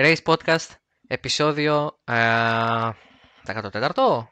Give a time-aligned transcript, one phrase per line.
[0.00, 0.66] Race Podcast,
[1.06, 2.90] επεισόδιο ε,
[3.46, 4.26] 14ο.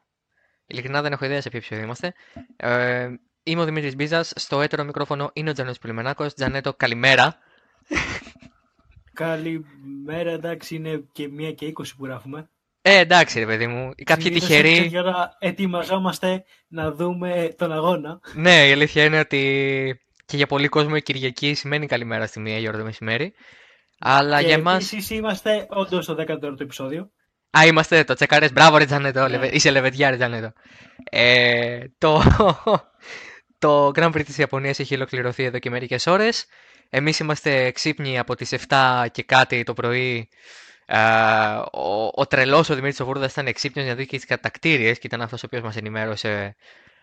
[0.67, 2.15] Ειλικρινά δεν έχω ιδέα σε ποιο επεισόδιο είμαστε.
[2.57, 3.09] Ε,
[3.43, 6.35] είμαι ο Δημήτρης Μπίζας, στο έτερο μικρόφωνο είναι ο Τζανέτος Πουλημενάκος.
[6.35, 7.39] Τζανέτο, καλημέρα.
[9.13, 12.51] Καλημέρα, εντάξει, είναι και μία και είκοσι που γράφουμε.
[12.83, 14.77] Ε, εντάξει ρε παιδί μου, κάποιοι Συνήθως τυχεροί...
[14.77, 18.21] τέτοια ώρα ετοιμαζόμαστε να δούμε τον αγώνα.
[18.35, 22.59] Ναι, η αλήθεια είναι ότι και για πολλοί κόσμο η Κυριακή σημαίνει καλημέρα στη μία
[22.59, 23.33] η ώρα το μεσημέρι.
[23.99, 24.93] Αλλά και για εμάς...
[24.93, 27.11] επίσης είμαστε όντως στο 14ο επεισόδιο.
[27.59, 28.53] Α, είμαστε το τσεκάρες.
[28.53, 29.29] Μπράβο, ρε Τζανέτο.
[29.29, 29.49] Λεβε...
[29.49, 30.53] Είσαι λεβεντιά, ρε Τζανέτο.
[31.11, 32.23] Ε, το...
[33.59, 36.47] το Grand Prix της Ιαπωνίας έχει ολοκληρωθεί εδώ και μερικές ώρες.
[36.91, 40.29] Εμείς είμαστε ξύπνοι από τις 7 και κάτι το πρωί.
[40.87, 40.99] Ε,
[41.73, 45.07] ο, ο τρελός ο Δημήτρης Οβούρδας ήταν ξύπνιος για να δει και τις κατακτήριες και
[45.07, 46.57] ήταν αυτός ο οποίος μας ενημέρωσε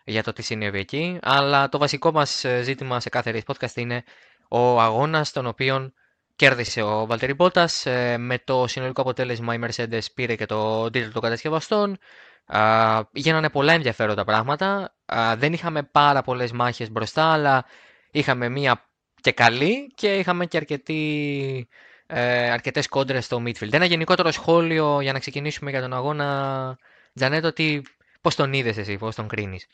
[0.03, 1.19] για το τι συνέβη εκεί.
[1.21, 4.03] Αλλά το βασικό μας ε, ζήτημα σε κάθε race podcast είναι
[4.49, 5.93] ο αγώνας τον οποίο
[6.43, 7.85] κέρδισε ο Βαλτερή Μπότας.
[7.85, 11.97] Ε, με το συνολικό αποτέλεσμα η Mercedes πήρε και το τίτλο των κατασκευαστών.
[12.45, 14.95] Α, γίνανε πολλά ενδιαφέροντα πράγματα.
[15.05, 17.65] Α, δεν είχαμε πάρα πολλές μάχες μπροστά, αλλά
[18.11, 18.89] είχαμε μία
[19.21, 21.67] και καλή και είχαμε και αρκετή,
[22.07, 23.73] ε, αρκετές κόντρες στο midfield.
[23.73, 26.77] Ένα γενικότερο σχόλιο για να ξεκινήσουμε για τον αγώνα.
[27.13, 27.81] Τζανέτο, τι,
[28.21, 29.67] πώς τον είδες εσύ, πώς τον κρίνεις;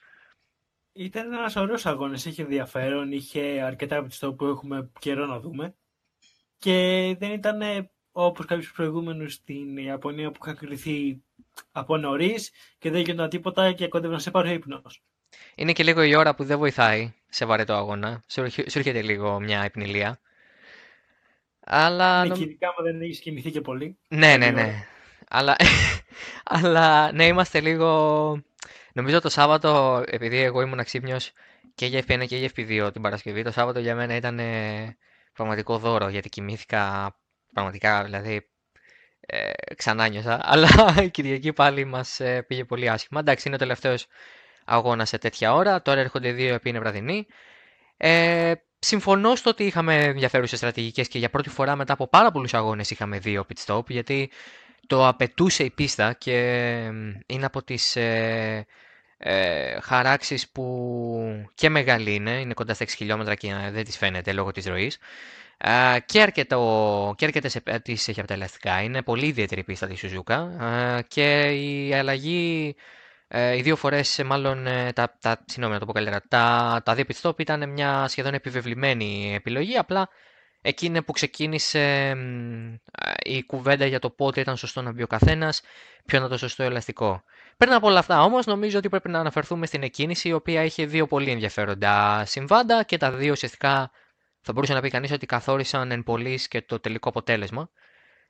[0.93, 5.73] Ήταν ένας ωραίος αγώνας, είχε ενδιαφέρον, είχε αρκετά πιστό που έχουμε καιρό να δούμε.
[6.59, 6.71] Και
[7.19, 7.61] δεν ήταν
[8.11, 11.21] όπως κάποιους προηγούμενους στην Ιαπωνία που είχαν κρυθεί
[11.71, 15.01] από νωρίς και δεν γινόταν τίποτα και κόντευε να σε πάρει ο ύπνος.
[15.55, 18.21] Είναι και λίγο η ώρα που δεν βοηθάει σε βαρετό αγώνα.
[18.27, 20.19] Σου έρχε- σου έρχεται λίγο μια υπνηλία.
[21.59, 22.21] Αλλά...
[22.21, 23.97] Ναι, νομ- και ειδικά άμα δεν έχεις κοιμηθεί και πολύ.
[24.07, 24.61] Ναι, ναι, Καλή ναι.
[24.61, 24.85] ώρα.
[25.29, 25.55] Αλλά,
[26.43, 28.41] αλλά ναι, είμαστε λίγο...
[28.93, 31.31] Νομίζω το Σάββατο, επειδή εγώ ήμουν ξύπνιος
[31.75, 34.97] και για F1 και για FP2 την Παρασκευή, το Σάββατο για μένα ήταν ε,
[35.39, 37.15] πραγματικό δώρο, γιατί κοιμήθηκα
[37.53, 38.49] πραγματικά, δηλαδή
[39.19, 40.39] ε, ξανά νιώσα.
[40.51, 43.19] Αλλά η Κυριακή πάλι μας ε, πήγε πολύ άσχημα.
[43.19, 44.07] Εντάξει, είναι ο τελευταίος
[44.65, 45.81] αγώνας σε τέτοια ώρα.
[45.81, 47.27] Τώρα έρχονται δύο οποίοι είναι βραδινοί.
[47.97, 52.53] Ε, συμφωνώ στο ότι είχαμε ενδιαφέρουσες στρατηγικές και για πρώτη φορά μετά από πάρα πολλούς
[52.53, 54.31] αγώνες είχαμε δύο pit stop γιατί
[54.87, 56.35] το απαιτούσε η πίστα και
[56.85, 58.65] εμ, είναι από τις ε,
[59.21, 64.31] ε, χαράξεις που και μεγάλη είναι, είναι κοντά στα 6 χιλιόμετρα και δεν τις φαίνεται
[64.33, 64.97] λόγω της ροής.
[65.57, 68.81] Α, και, αρκετό, και αρκετές επ- τις έχει από τα ελαστικά.
[68.81, 72.75] Είναι πολύ ιδιαίτερη η πίστα της Σουζούκα Α, και η αλλαγή,
[73.27, 76.81] ε, οι δύο φορές, ε, μάλλον, ε, τα, τα, συγγνώμη να το πω καλύτερα, τα,
[76.85, 80.09] τα δύο pit stop ήταν μια σχεδόν επιβεβλημένη επιλογή, απλά
[80.61, 85.07] εκείνη που ξεκίνησε μ, α, η κουβέντα για το πότε ήταν σωστό να μπει ο
[85.07, 85.61] καθένας,
[86.05, 87.23] ποιο είναι το σωστό ελαστικό.
[87.59, 90.85] Πριν από όλα αυτά όμως νομίζω ότι πρέπει να αναφερθούμε στην εκκίνηση η οποία είχε
[90.85, 93.91] δύο πολύ ενδιαφέροντα συμβάντα και τα δύο ουσιαστικά
[94.41, 97.69] θα μπορούσε να πει κανείς ότι καθόρισαν εν πολλής και το τελικό αποτέλεσμα.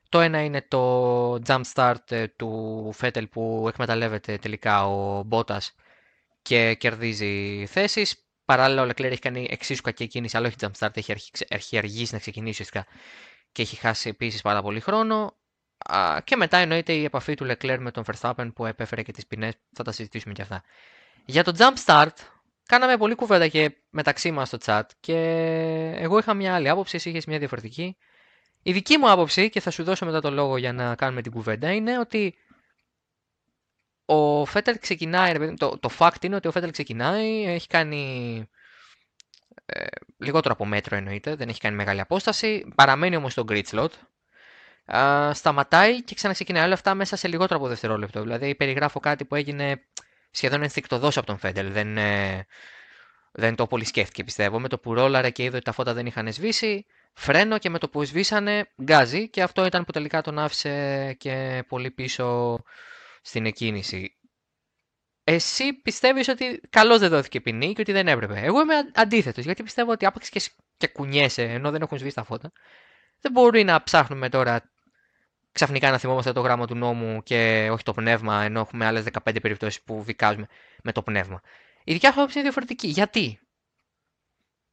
[0.08, 5.74] Το ένα είναι το jump start ε, του Φέτελ που εκμεταλλεύεται τελικά ο Μπότας
[6.42, 8.24] και κερδίζει θέσεις.
[8.44, 11.78] Παράλληλα ο Leclerc έχει κάνει εξίσου κακή κίνηση, αλλά όχι jump start, έχει, αρχι- έχει
[11.78, 12.86] αργήσει να ξεκινήσει ουσιαστικά
[13.52, 15.39] και έχει χάσει επίσης πάρα πολύ χρόνο.
[15.88, 19.26] Α, Και μετά εννοείται η επαφή του Leclerc με τον Verstappen που επέφερε και τις
[19.26, 20.62] ποινές, θα τα συζητήσουμε και αυτά.
[21.24, 22.14] Για το jump start,
[22.66, 25.16] κάναμε πολύ κουβέντα και μεταξύ μας στο chat και
[25.96, 27.96] εγώ είχα μια άλλη άποψη, εσύ είχες μια διαφορετική.
[28.62, 31.32] Η δική μου άποψη, και θα σου δώσω μετά το λόγο για να κάνουμε την
[31.32, 32.34] κουβέντα, είναι ότι
[34.04, 37.66] ο Φέτελ ξεκινάει, ρε παιδί μου, το, το fact είναι ότι ο Φέτελ ξεκινάει, έχει
[37.66, 38.44] κάνει
[39.66, 39.86] ε,
[40.18, 43.90] λιγότερο από μέτρο εννοείται, δεν έχει κάνει μεγάλη απόσταση, παραμένει όμως στο grid slot,
[44.84, 48.22] Α, σταματάει και ξαναξεκινάει όλα αυτά μέσα σε λιγότερο από δευτερόλεπτο.
[48.22, 49.82] Δηλαδή περιγράφω κάτι που έγινε
[50.30, 51.72] σχεδόν ενστικτοδός από τον Φέντελ.
[51.72, 52.46] Δεν, ε,
[53.32, 54.58] δεν το πολύ σκέφτηκε πιστεύω.
[54.58, 57.78] Με το που ρόλαρε και είδε ότι τα φώτα δεν είχαν σβήσει, φρένο και με
[57.78, 62.58] το που σβήσανε γκάζι και αυτό ήταν που τελικά τον άφησε και πολύ πίσω
[63.22, 64.14] στην εκκίνηση.
[65.24, 68.40] Εσύ πιστεύεις ότι καλώς δεν δόθηκε ποινή και ότι δεν έπρεπε.
[68.40, 71.98] Εγώ είμαι αν- αντίθετος γιατί πιστεύω ότι άπαξ και, σ- και κουνιέσαι ενώ δεν έχουν
[71.98, 72.52] σβήσει τα φώτα.
[73.20, 74.70] Δεν μπορεί να ψάχνουμε τώρα
[75.52, 79.40] ξαφνικά να θυμόμαστε το γράμμα του νόμου και όχι το πνεύμα, ενώ έχουμε άλλες 15
[79.42, 80.46] περιπτώσεις που δικάζουμε
[80.82, 81.40] με το πνεύμα.
[81.84, 82.88] Η δικιά σου άποψη είναι διαφορετική.
[82.88, 83.40] Γιατί;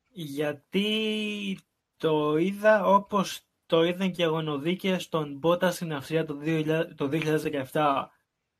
[0.09, 1.59] Γιατί
[1.97, 7.09] το είδα όπως το είδαν και οι αγωνοδίκες στον Μπότα στην Αυστρία το 2000 το
[7.71, 8.05] 2017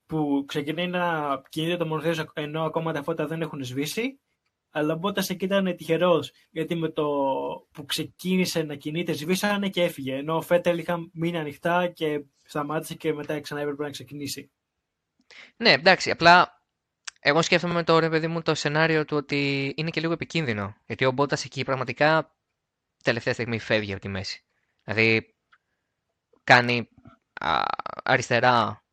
[0.06, 4.20] που ξεκινάει να κινείται το μονοθέσιο ενώ ακόμα τα φώτα δεν έχουν σβήσει
[4.78, 7.06] αλλά ο Μπότας εκεί ήταν τυχερός γιατί με το
[7.72, 12.96] που ξεκίνησε να κινείται σβήσανε και έφυγε ενώ ο Φέτελ είχαν μείνει ανοιχτά και σταμάτησε
[12.96, 14.52] και μετά ξανά έπρεπε να ξεκινήσει.
[15.58, 16.62] Ναι, εντάξει, απλά
[17.20, 20.76] εγώ σκέφτομαι τώρα, παιδί μου, το σενάριο του ότι είναι και λίγο επικίνδυνο.
[20.86, 22.36] Γιατί ο Μπότας εκεί πραγματικά
[23.04, 24.44] τελευταία στιγμή φεύγει από τη μέση.
[24.84, 25.36] Δηλαδή
[26.44, 26.90] κάνει
[28.04, 28.86] αριστερά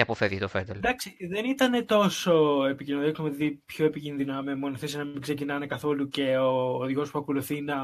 [0.00, 0.76] και αποφεύγει το Φέτελ.
[0.76, 3.06] Εντάξει, δεν ήταν τόσο επικίνδυνο.
[3.06, 7.60] Έχουμε δει πιο επικίνδυνα με μονοθέσει να μην ξεκινάνε καθόλου και ο οδηγός που ακολουθεί
[7.60, 7.76] να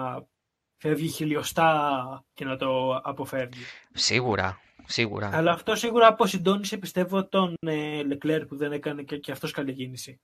[0.77, 3.61] φεύγει χιλιοστά και να το αποφεύγει.
[3.93, 4.61] Σίγουρα.
[4.85, 5.31] Σίγουρα.
[5.33, 9.73] Αλλά αυτό σίγουρα αποσυντώνησε πιστεύω τον ε, Leclerc που δεν έκανε και, και αυτός καλή
[9.73, 10.21] κίνηση.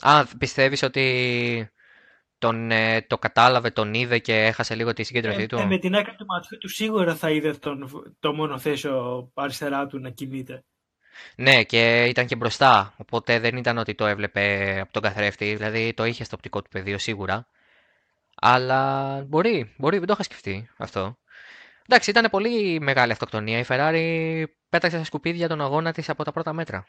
[0.00, 1.70] Α, πιστεύεις ότι
[2.38, 5.78] τον, ε, το κατάλαβε, τον είδε και έχασε λίγο τη συγκέντρωσή ε, του; Ε, με
[5.78, 7.90] την άκρη του ματιού του σίγουρα θα είδε τον,
[8.20, 10.64] το μονοθέσιο αριστερά του να κινείται.
[11.36, 12.94] Ναι, και ήταν και μπροστά.
[12.96, 15.54] Οπότε δεν ήταν ότι το έβλεπε από τον καθρέφτη.
[15.54, 17.46] Δηλαδή το είχε στο οπτικό του πεδίο σίγουρα.
[18.34, 21.18] Αλλά μπορεί, μπορεί, δεν το είχα σκεφτεί αυτό.
[21.86, 23.58] Εντάξει, ήταν πολύ μεγάλη αυτοκτονία.
[23.58, 26.86] Η Ferrari πέταξε στα σκουπίδια τον αγώνα της από τα πρώτα μέτρα.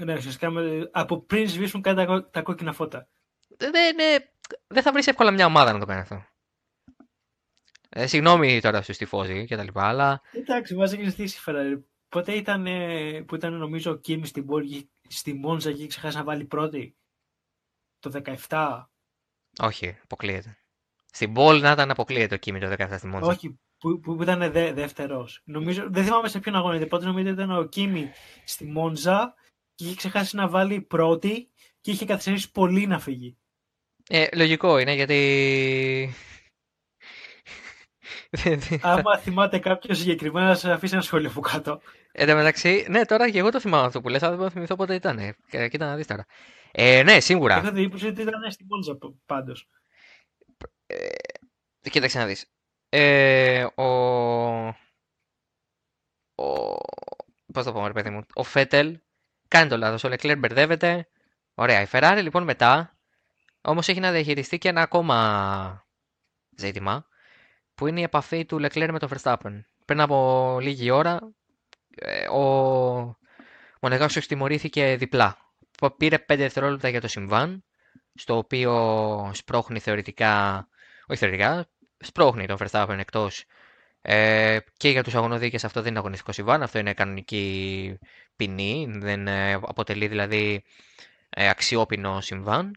[0.00, 0.48] Ναι, ουσιαστικά
[0.90, 3.08] από πριν σβήσουν κάτι τα κόκκινα φώτα.
[3.58, 3.96] Δεν,
[4.66, 6.24] δεν θα βρεις εύκολα μια ομάδα να το κάνει αυτό.
[7.88, 10.22] Ε, συγγνώμη τώρα στους τιφόζι και τα λοιπά, αλλά.
[10.32, 11.82] Εντάξει, μας έχει ζητήσει η Ferrari.
[12.12, 12.66] Πότε ήταν
[13.26, 16.96] που ήταν νομίζω ο Κίμι στην pole, στη Μόντζα και ξεχάσει να βάλει πρώτη;
[17.98, 18.84] Το 17.
[19.58, 20.58] Όχι, αποκλείεται.
[21.12, 23.30] Στην pole να ήταν αποκλείεται ο Κίμι το 17 στη Μόντζα.
[23.30, 25.42] Όχι, που, που ήταν δε, δεύτερος.
[25.44, 26.88] δεν θυμάμαι σε ποιον αγώνα ήταν.
[26.88, 28.10] Πότε νομίζω ήταν ο Κίμι
[28.44, 29.34] στη Μόντζα
[29.74, 31.50] και είχε ξεχάσει να βάλει πρώτη
[31.80, 33.36] και είχε καθυστερήσει πολύ να φύγει.
[34.08, 36.14] Ε, λογικό είναι γιατί.
[38.82, 41.80] Άμα θυμάται κάποιος συγκεκριμένα, σα αφήσει ένα σχόλιο από κάτω.
[42.12, 44.76] Εν τω μεταξύ, ναι, τώρα και εγώ το θυμάμαι αυτό που λες, αλλά δεν θυμηθώ
[44.76, 45.36] πότε ήταν.
[45.70, 46.26] Κοίτα να δεις τώρα.
[46.70, 47.56] Ε, ναι, σίγουρα.
[47.56, 49.68] Έχω την ότι ήταν στην Μόντζα πάντως.
[50.86, 51.08] Ε,
[51.90, 52.46] κοίταξε να δεις.
[52.88, 53.84] Ε, ο...
[56.34, 56.76] ο...
[57.52, 58.20] Πώς το πω, ρε παιδί μου.
[58.34, 58.98] Ο Φέτελ
[59.48, 60.04] κάνει το λάθος.
[60.04, 61.08] Ο Λεκλέρ μπερδεύεται.
[61.54, 61.80] Ωραία.
[61.80, 62.96] Η Ferrari λοιπόν μετά
[63.60, 65.86] όμως έχει να διαχειριστεί και ένα ακόμα
[66.56, 67.06] ζήτημα
[67.82, 69.60] που είναι η επαφή του Leclerc με τον Verstappen.
[69.84, 71.18] Πριν από λίγη ώρα
[71.94, 73.18] ε, ο
[73.80, 75.36] Μονεγάσιος τιμωρήθηκε διπλά.
[75.96, 77.64] Πήρε 5 δευτερόλεπτα για το συμβάν,
[78.14, 80.66] στο οποίο σπρώχνει θεωρητικά
[81.06, 81.66] όχι θεωρητικά,
[81.98, 83.44] σπρώχνει τον Verstappen εκτός.
[84.02, 87.98] Ε, και για τους αγωνοδίκες αυτό δεν είναι αγωνιστικό συμβάν, αυτό είναι κανονική
[88.36, 90.64] ποινή, δεν ε, αποτελεί δηλαδή
[91.30, 92.76] ε, αξιόπινο συμβάν.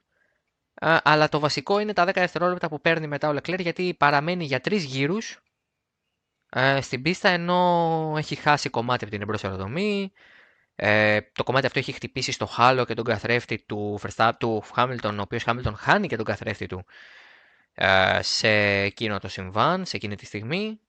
[0.81, 4.45] Ε, αλλά το βασικό είναι τα 10 δευτερόλεπτα που παίρνει μετά ο Leclerc γιατί παραμένει
[4.45, 5.39] για τρεις γύρους
[6.49, 10.11] ε, στην πίστα ενώ έχει χάσει κομμάτι από την εμπρός αεροδομή.
[10.75, 15.15] Ε, το κομμάτι αυτό έχει χτυπήσει στο χάλο και τον καθρέφτη του, Verstappen, του Hamilton,
[15.17, 16.85] ο οποίος Hamilton χάνει και τον καθρέφτη του
[17.73, 18.49] ε, σε
[18.81, 20.79] εκείνο το συμβάν, σε εκείνη τη στιγμή.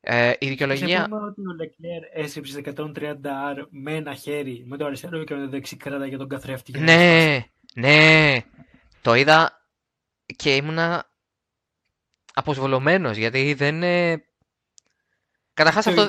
[0.00, 1.06] Ε, η δικαιολογία...
[1.08, 5.48] πούμε ότι ο Λεκλέρ έσυψε 130R με ένα χέρι, με το αριστερό και με το
[5.48, 6.78] δεξί κράτα για τον καθρέφτη.
[6.78, 7.44] Ναι,
[7.74, 8.36] ναι.
[9.04, 9.66] Το είδα
[10.36, 11.10] και ήμουνα
[12.34, 13.80] αποσβολωμένος, γιατί δεν...
[15.54, 16.06] Καταρχάς αυτό...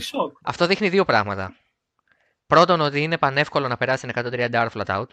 [0.00, 0.36] σοκ.
[0.42, 1.56] αυτό δείχνει δύο πράγματα.
[2.46, 5.06] Πρώτον, ότι είναι πανεύκολο να περάσει 130R flat out.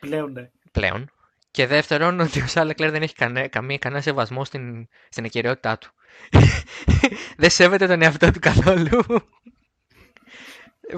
[0.00, 0.50] Πλέον, ναι.
[0.72, 1.10] Πλέον.
[1.50, 5.90] Και δεύτερον, ότι ο Σάλεκλερ δεν έχει κανέ, καμία, κανένα σεβασμό στην, στην ακυριότητά του.
[7.42, 9.04] δεν σέβεται τον εαυτό του καθόλου.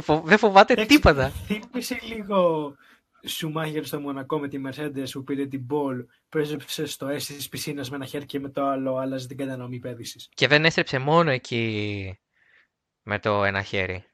[0.24, 1.32] δεν φοβάται Έξι, τίποτα.
[1.46, 2.76] Θύμισε λίγο
[3.26, 7.48] Σουμάχερ στο Μονακό με τη Mercedes που πήρε την μπολ, που έστρεψε στο αίσθη της
[7.48, 10.28] πισίνας με ένα χέρι και με το άλλο άλλαζε την κατανομή πέδησης.
[10.34, 12.18] Και δεν έστρεψε μόνο εκεί
[13.02, 14.04] με το ένα χέρι.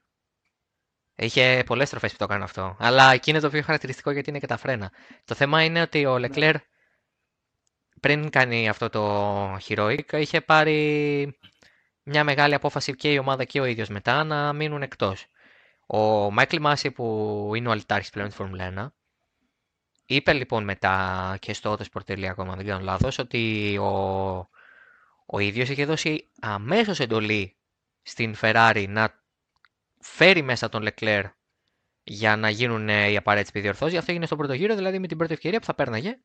[1.16, 2.76] Είχε πολλές στροφές που το έκανε αυτό.
[2.78, 4.92] Αλλά εκεί είναι το πιο χαρακτηριστικό γιατί είναι και τα φρένα.
[5.24, 6.54] Το θέμα είναι ότι ο Leclerc
[8.00, 11.38] πριν κάνει αυτό το heroic είχε πάρει
[12.02, 15.26] μια μεγάλη απόφαση και η ομάδα και ο ίδιος μετά να μείνουν εκτός.
[15.86, 18.92] Ο Μάικλ Μάση που είναι ο αλυτάρχης πλέον στη Φόρμουλα 1
[20.06, 24.48] είπε λοιπόν μετά και στο Autosport.com ακόμα δεν κάνω λάθος ότι ο,
[25.26, 27.56] ο ίδιος είχε δώσει αμέσως εντολή
[28.02, 29.22] στην Ferrari να
[30.00, 31.30] φέρει μέσα τον Leclerc
[32.04, 33.98] για να γίνουν ε, οι απαραίτητες επιδιορθώσεις.
[33.98, 36.18] Αυτό έγινε στον πρώτο γύρο, δηλαδή με την πρώτη ευκαιρία που θα πέρναγε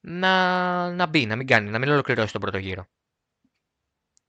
[0.00, 2.86] να, να μπει, να μην κάνει, να μην ολοκληρώσει τον πρώτο γύρο.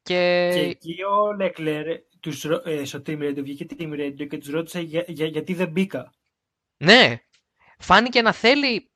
[0.04, 1.86] Και, και εκεί ο Λεκλέρ
[2.22, 5.70] τους, ε, στο Team Radio βγήκε Team Radio και τους ρώτησε για, για, γιατί δεν
[5.70, 6.14] μπήκα.
[6.78, 7.22] Ναι,
[7.78, 8.92] φάνηκε να θέλει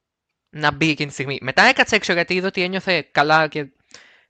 [0.50, 1.38] να μπει εκείνη τη στιγμή.
[1.42, 3.72] Μετά έκατσε έξω γιατί είδε ότι ένιωθε καλά και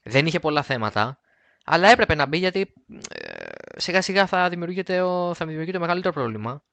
[0.04, 1.20] δεν είχε πολλά θέματα.
[1.66, 2.74] Αλλά έπρεπε να μπει γιατί
[3.10, 6.64] ε, σιγά σιγά θα δημιουργείται, ο, θα δημιουργείται μεγαλύτερο πρόβλημα.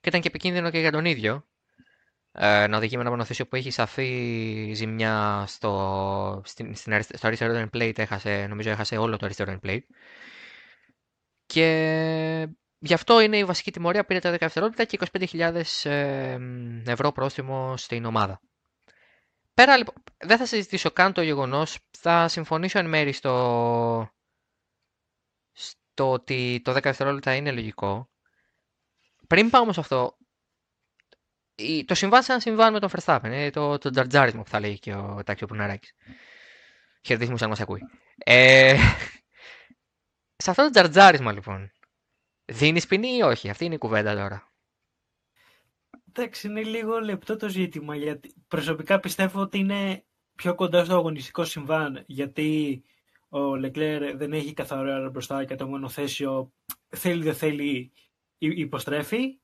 [0.00, 1.46] Και ήταν και επικίνδυνο και για τον ίδιο.
[2.32, 7.68] Ε, να οδηγεί με ένα μονοθέσιο που έχει σαφή ζημιά στο, στην, στην στο αριστερό
[7.72, 7.98] plate.
[7.98, 9.80] Έχασε, νομίζω έχασε όλο το αριστερό plate.
[11.48, 14.04] Και γι' αυτό είναι η βασική τιμωρία.
[14.04, 16.38] Πήρε τα 10 δευτερόλεπτα και 25.000 ε,
[16.86, 18.40] ευρώ πρόστιμο στην ομάδα.
[19.54, 21.78] Πέρα λοιπόν, δεν θα συζητήσω καν το γεγονός.
[21.98, 24.12] Θα συμφωνήσω εν μέρη στο,
[25.94, 28.10] το ότι το 10 δευτερόλεπτα είναι λογικό.
[29.26, 30.16] Πριν πάμε σε αυτό,
[31.84, 33.24] το συμβάν σε ένα συμβάν με τον Verstappen.
[33.24, 35.94] Είναι το, το τζαρτζάρισμα που θα λέει και ο Τάκης ο Πουναράκης.
[37.02, 37.80] Χαιρετίσμου αν μας ακούει.
[38.16, 38.76] Ε,
[40.42, 41.70] σε αυτό το τζαρτζάρισμα λοιπόν,
[42.44, 44.52] δίνεις ποινή ή όχι; Αυτή είναι η κουβέντα τώρα.
[46.08, 47.96] Εντάξει, είναι λίγο λεπτό το ζήτημα.
[47.96, 50.04] Γιατί προσωπικά πιστεύω ότι είναι
[50.34, 52.04] πιο κοντά στο αγωνιστικό συμβάν.
[52.06, 52.82] Γιατί
[53.28, 56.52] ο Λεκλέρ δεν έχει καθαρό αέρα μπροστά και το μονοθέσιο
[56.88, 57.92] θέλει δεν θέλει
[58.38, 59.38] υποστρέφει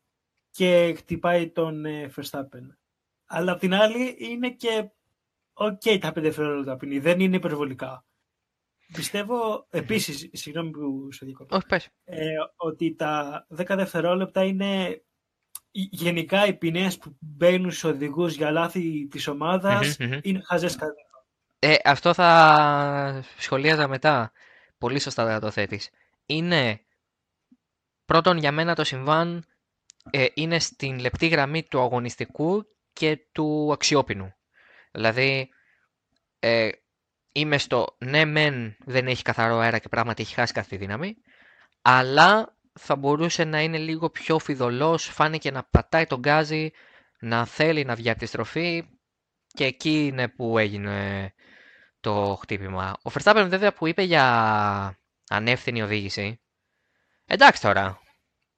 [0.51, 2.77] και χτυπάει τον ε, Verstappen.
[3.27, 4.91] Αλλά απ' την άλλη είναι και
[5.53, 8.05] OK okay, τα πέντε δευτερόλεπτα ποινή, δεν είναι υπερβολικά.
[8.93, 11.61] Πιστεύω επίσης, συγγνώμη που σε διακόπτω,
[12.05, 12.26] ε,
[12.57, 15.03] ότι τα 10 δευτερόλεπτα είναι
[15.71, 20.76] γενικά οι ποινές που μπαίνουν στους οδηγούς για λάθη της ομάδας είναι χαζές
[21.67, 24.33] ε, αυτό θα σχολίαζα μετά.
[24.79, 25.91] Πολύ σωστά το θέτεις.
[26.26, 26.81] Είναι
[28.05, 29.45] πρώτον για μένα το συμβάν
[30.11, 34.35] ε, είναι στην λεπτή γραμμή του αγωνιστικού και του αξιόπινου.
[34.93, 35.49] Δηλαδή,
[36.38, 36.69] ε,
[37.37, 41.17] είμαι στο ναι μεν δεν έχει καθαρό αέρα και πράγματι έχει χάσει κάθε δύναμη,
[41.83, 46.71] αλλά θα μπορούσε να είναι λίγο πιο φιδωλός, φάνηκε να πατάει τον γκάζι,
[47.21, 48.85] να θέλει να βγει από τη στροφή
[49.47, 51.33] και εκεί είναι που έγινε
[52.00, 52.97] το χτύπημα.
[53.03, 54.99] Ο Verstappen βέβαια που είπε για
[55.29, 56.41] ανεύθυνη οδήγηση,
[57.26, 57.99] εντάξει τώρα,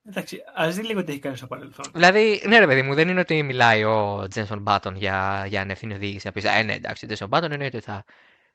[0.09, 1.85] Εντάξει, ας δει λίγο τι έχει κάνει στο παρελθόν.
[1.93, 5.95] Δηλαδή, ναι, ρε παιδί μου, δεν είναι ότι μιλάει ο Τζένσον Μπάτον για, για ανευθύνη
[5.95, 6.33] οδήγηση.
[6.33, 8.05] πει, ε, ναι, εντάξει, ο Τζένσον Μπάτον εννοείται ότι θα,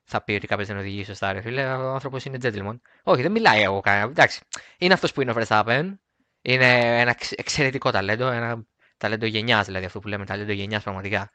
[0.04, 1.72] θα πει ότι κάποιος δεν οδηγεί σωστά, ρε φίλε.
[1.72, 2.78] Ο άνθρωπος είναι gentleman.
[3.02, 4.04] Όχι, δεν μιλάει εγώ κανένα.
[4.04, 4.40] Εντάξει,
[4.78, 5.94] είναι αυτός που είναι ο Verstappen.
[6.42, 8.66] Είναι ένα εξαιρετικό ταλέντο, ένα
[8.96, 11.30] ταλέντο γενιάς, δηλαδή αυτό που λέμε ταλέντο γενιάς πραγματικά.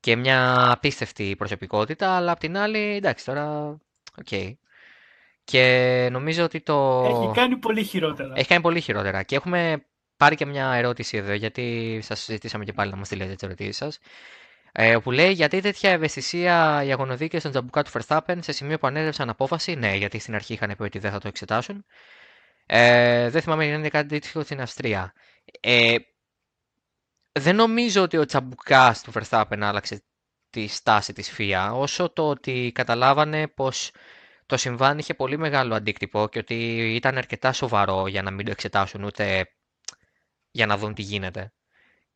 [0.00, 3.68] Και μια απίστευτη προσωπικότητα, αλλά απ' την άλλη, εντάξει, τώρα.
[4.18, 4.26] OK.
[4.30, 4.52] Okay.
[5.44, 7.04] Και νομίζω ότι το.
[7.04, 8.32] Έχει κάνει πολύ χειρότερα.
[8.36, 9.22] Έχει κάνει πολύ χειρότερα.
[9.22, 9.84] Και έχουμε
[10.16, 13.76] πάρει και μια ερώτηση εδώ, γιατί σας ζητήσαμε και πάλι να μας στείλετε τις ερωτήσεις
[13.76, 13.98] σας.
[14.76, 18.86] Ε, όπου λέει γιατί τέτοια ευαισθησία οι αγωνοδίκες των Τζαμπουκά του Verstappen σε σημείο που
[18.86, 19.74] ανέδευσαν απόφαση.
[19.74, 21.84] Ναι, γιατί στην αρχή είχαν πει ότι δεν θα το εξετάσουν.
[22.66, 25.12] Ε, δεν θυμάμαι αν είναι κάτι τέτοιο στην Αυστρία.
[25.60, 25.96] Ε,
[27.32, 30.04] δεν νομίζω ότι ο Τσαμπουκά του Verstappen άλλαξε
[30.50, 33.90] τη στάση της ΦΙΑ, όσο το ότι καταλάβανε πως
[34.46, 36.54] το συμβάν είχε πολύ μεγάλο αντίκτυπο και ότι
[36.94, 39.46] ήταν αρκετά σοβαρό για να μην το εξετάσουν ούτε
[40.50, 41.52] για να δουν τι γίνεται.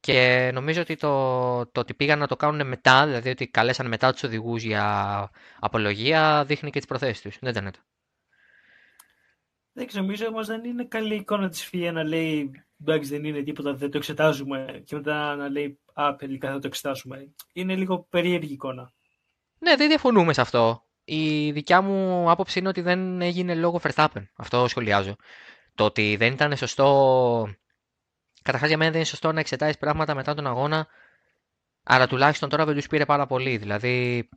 [0.00, 4.12] Και νομίζω ότι το, το ότι πήγαν να το κάνουν μετά, δηλαδή ότι καλέσαν μετά
[4.12, 7.38] τους οδηγούς για απολογία, δείχνει και τις προθέσεις τους.
[7.40, 7.72] Δεν ήταν
[9.72, 12.50] Δεν ξέρω, νομίζω όμως δεν είναι καλή εικόνα της ΦΙΑ να λέει
[12.80, 16.66] εντάξει δεν είναι τίποτα, δεν το εξετάζουμε και μετά να λέει α, τελικά θα το
[16.66, 17.34] εξετάσουμε.
[17.52, 18.92] Είναι λίγο περίεργη εικόνα.
[19.58, 20.86] Ναι, δεν διαφωνούμε σε αυτό.
[21.04, 24.24] Η δικιά μου άποψη είναι ότι δεν έγινε λόγω Verstappen.
[24.36, 25.16] Αυτό σχολιάζω.
[25.74, 27.48] Το ότι δεν ήταν σωστό.
[28.42, 30.87] Καταρχάς για μένα δεν είναι σωστό να εξετάσεις πράγματα μετά τον αγώνα.
[31.83, 33.57] Αλλά τουλάχιστον τώρα δεν του πήρε πάρα πολύ.
[33.57, 34.28] Δηλαδή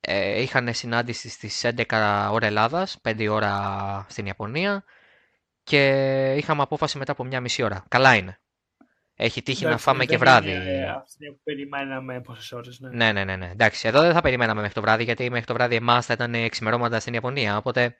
[0.00, 4.84] ε, είχαν συνάντηση στις 11 ώρα Ελλάδας, 5 ώρα στην Ιαπωνία
[5.62, 7.84] και είχαμε απόφαση μετά από μια μισή ώρα.
[7.88, 8.38] Καλά είναι.
[9.16, 10.50] Έχει τύχει να φάμε και βράδυ.
[10.50, 12.80] Είναι αυτή που περιμέναμε πόσες ώρες.
[12.80, 12.88] Ναι.
[12.90, 13.50] ναι, ναι, ναι, ναι.
[13.50, 16.34] Εντάξει, εδώ δεν θα περιμέναμε μέχρι το βράδυ, γιατί μέχρι το βράδυ εμάς θα ήταν
[16.34, 17.56] εξημερώματα στην Ιαπωνία.
[17.56, 17.96] Οπότε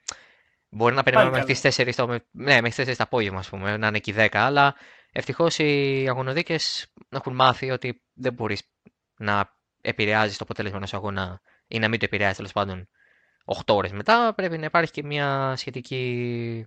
[0.69, 3.87] μπορεί να περιμένουμε μέχρι τις 4 το, ναι, μέχρι 4 το απόγευμα, ας πούμε, να
[3.87, 4.27] είναι εκεί 10.
[4.31, 4.75] Αλλά
[5.13, 8.61] ευτυχώς οι αγωνοδίκες έχουν μάθει ότι δεν μπορείς
[9.17, 12.89] να επηρεάζεις το αποτέλεσμα ενός αγώνα ή να μην το επηρεάζει τέλος πάντων
[13.45, 14.33] 8 ώρες μετά.
[14.33, 16.65] Πρέπει να υπάρχει και μια σχετική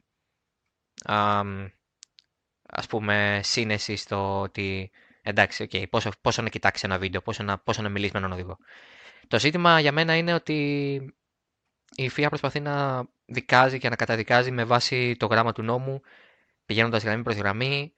[2.69, 4.91] ας πούμε σύνεση στο ότι
[5.23, 8.33] εντάξει, okay, πόσο, πόσο να κοιτάξεις ένα βίντεο, πόσο να, πόσο να μιλήσεις με έναν
[8.33, 8.57] οδηγό.
[9.29, 10.57] Το ζήτημα για μένα είναι ότι
[11.95, 16.01] η ΦΙΑ προσπαθεί να δικάζει και να καταδικάζει με βάση το γράμμα του νόμου,
[16.67, 17.93] πηγαίνοντας γραμμή προς γραμμή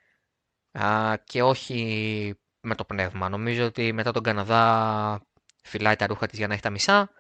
[0.73, 3.29] α, και όχι με το πνεύμα.
[3.29, 5.21] Νομίζω ότι μετά τον Καναδά
[5.63, 7.11] φυλάει τα ρούχα της για να έχει τα μισά.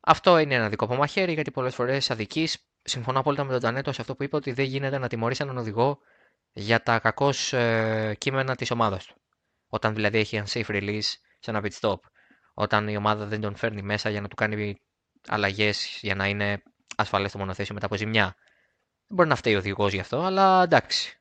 [0.00, 2.58] Αυτό είναι ένα δικό μαχαίρι γιατί πολλές φορές αδικείς.
[2.82, 5.58] Συμφωνώ απόλυτα με τον Τανέτο σε αυτό που είπε ότι δεν γίνεται να τιμωρήσει έναν
[5.58, 5.98] οδηγό
[6.52, 9.20] για τα κακώς ε, κείμενα της ομάδας του.
[9.68, 11.08] Όταν δηλαδή έχει unsafe release
[11.38, 11.98] σε ένα pit stop.
[12.54, 14.80] Όταν η ομάδα δεν τον φέρνει μέσα για να του κάνει
[15.28, 16.62] αλλαγές για να είναι
[16.96, 18.24] ασφαλές το μονοθέσιο μετά από ζημιά.
[19.06, 21.19] Δεν μπορεί να φταίει ο οδηγός γι' αυτό, αλλά εντάξει.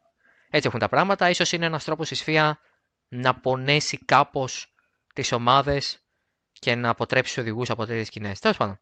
[0.49, 1.33] Έτσι έχουν τα πράγματα.
[1.33, 2.59] σω είναι ένας τρόπος η ΣΦΙΑ
[3.07, 4.73] να πονέσει κάπως
[5.13, 6.03] τις ομάδες
[6.51, 8.39] και να αποτρέψει τους οδηγούς από τέτοιες σκηνές.
[8.39, 8.79] Τέλος πάντων.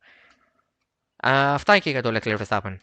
[1.23, 2.77] αυτά και για το Leclerc Verstappen.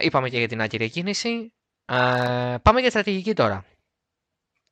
[0.00, 1.52] Είπαμε και για την άκυρη κίνηση.
[1.84, 3.64] Ε, πάμε για στρατηγική τώρα.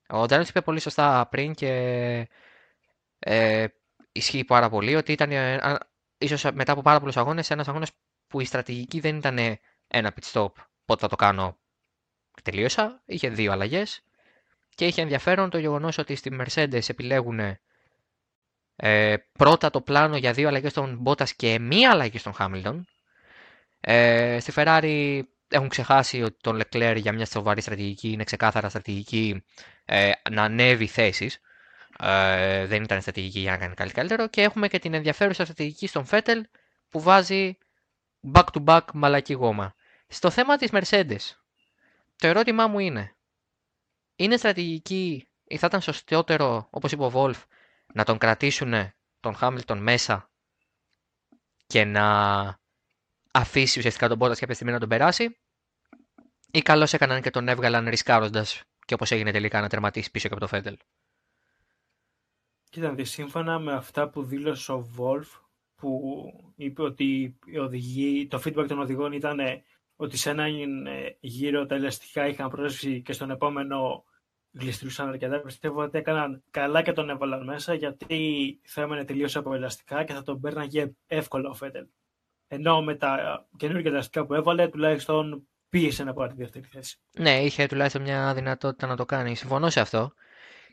[0.09, 1.69] Ο Ντάνιλ είπε πολύ σωστά πριν και
[3.19, 3.67] ε,
[4.12, 5.31] ισχύει πάρα πολύ ότι ήταν
[6.19, 7.91] ίσως μετά από πάρα πολλούς αγώνες ένας αγώνας
[8.27, 9.39] που η στρατηγική δεν ήταν
[9.87, 10.53] ένα pit stop
[10.85, 11.59] πότε θα το κάνω;
[12.43, 13.03] Τελείωσα.
[13.07, 14.03] Είχε δύο αλλαγές.
[14.75, 17.59] Και είχε ενδιαφέρον το γεγονός ότι στη Mercedes επιλέγουν
[18.77, 22.81] ε, πρώτα το πλάνο για δύο αλλαγές στον Bottas και μία αλλαγή στον Hamilton.
[23.81, 29.45] Ε, στη Ferrari έχουν ξεχάσει ότι τον Leclerc για μια σοβαρή στρατηγική είναι ξεκάθαρα στρατηγική
[29.85, 31.41] ε, να ανέβει θέσεις.
[31.99, 34.29] Ε, δεν ήταν στρατηγική για να κάνει κάτι καλύτερο.
[34.29, 36.41] Και έχουμε και την ενδιαφέρουσα στρατηγική στον Vettel
[36.89, 37.59] που βάζει
[38.33, 39.75] back-to-back μαλακή γόμα.
[40.09, 41.40] Στο θέμα της Mercedes,
[42.21, 43.17] το ερώτημά μου είναι,
[44.17, 47.43] είναι στρατηγική ή θα ήταν σωστότερο, όπως είπε ο Wolf,
[47.95, 48.75] να τον κρατήσουν
[49.21, 50.31] τον Χάμιλτον μέσα
[51.67, 52.05] και να
[53.33, 55.39] αφήσει ουσιαστικά τον Bottas κάποια στιγμή να τον περάσει
[56.50, 60.35] ή καλώς έκαναν και τον έβγαλαν ρισκάροντας και όπως έγινε τελικά να τερματίσει πίσω και
[60.35, 60.77] από το Φέντελ;
[62.71, 65.41] Κοίτα, σύμφωνα με αυτά που δήλωσε ο Wolf,
[65.75, 66.00] που
[66.57, 69.39] είπε ότι οδηγοί, το feedback των οδηγών ήταν
[70.00, 74.04] ότι σε έναν ε, γύρο τα ελαστικά είχαν πρόσβαση και στον επόμενο
[74.52, 75.40] γλιστρούσαν αρκετά.
[75.40, 80.12] Πιστεύω ότι έκαναν καλά και τον έβαλαν μέσα γιατί θα έμενε τελείως από ελαστικά και
[80.12, 81.87] θα τον πέρναγε εύκολα ο Φέτελ.
[82.49, 86.99] Ενώ με τα καινούργια ελαστικά που έβαλε, τουλάχιστον πίεσε να πάρει τη δεύτερη θέση.
[87.19, 89.37] Ναι, είχε τουλάχιστον μια δυνατότητα να το κάνει.
[89.37, 90.12] Συμφωνώ σε αυτό.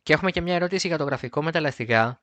[0.04, 2.22] Και έχουμε και μια ερώτηση για το γραφικό με τα ελαστικά.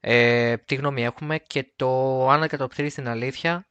[0.00, 3.66] Ε, τι γνώμη έχουμε και το αν το στην αλήθεια.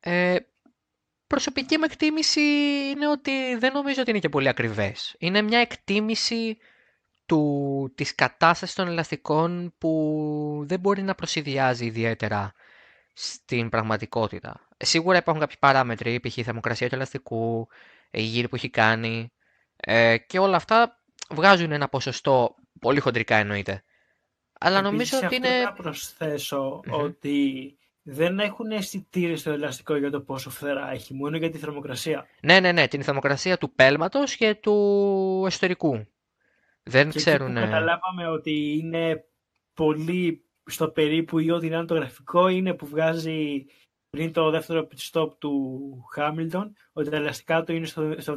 [0.00, 0.36] Ε,
[1.32, 2.40] προσωπική μου εκτίμηση
[2.90, 5.14] είναι ότι δεν νομίζω ότι είναι και πολύ ακριβές.
[5.18, 6.58] Είναι μια εκτίμηση
[7.26, 12.52] του, της κατάστασης των ελαστικών που δεν μπορεί να προσυδειάζει ιδιαίτερα
[13.12, 14.68] στην πραγματικότητα.
[14.76, 16.36] Σίγουρα υπάρχουν κάποιοι παράμετροι, π.χ.
[16.36, 17.68] η θερμοκρασία του ελαστικού,
[18.10, 19.32] η γύρι που έχει κάνει
[19.76, 23.82] ε, και όλα αυτά βγάζουν ένα ποσοστό, πολύ χοντρικά εννοείται.
[24.60, 25.62] Αλλά νομίζω ότι είναι...
[25.62, 31.50] Να προσθεσω ότι δεν έχουν αισθητήρες στο ελαστικό για το πόσο φθερά έχει, μόνο για
[31.50, 32.26] τη θερμοκρασία.
[32.42, 36.06] Ναι, ναι, ναι, την θερμοκρασία του πέλματος και του εσωτερικού.
[36.82, 37.56] Δεν και ξέρουν...
[37.56, 39.24] Εκεί καταλάβαμε ότι είναι
[39.74, 43.64] πολύ στο περίπου ή ό,τι είναι το γραφικό είναι που βγάζει
[44.10, 48.36] πριν το δεύτερο pit stop του Χάμιλτον ότι τα ελαστικά του είναι στο,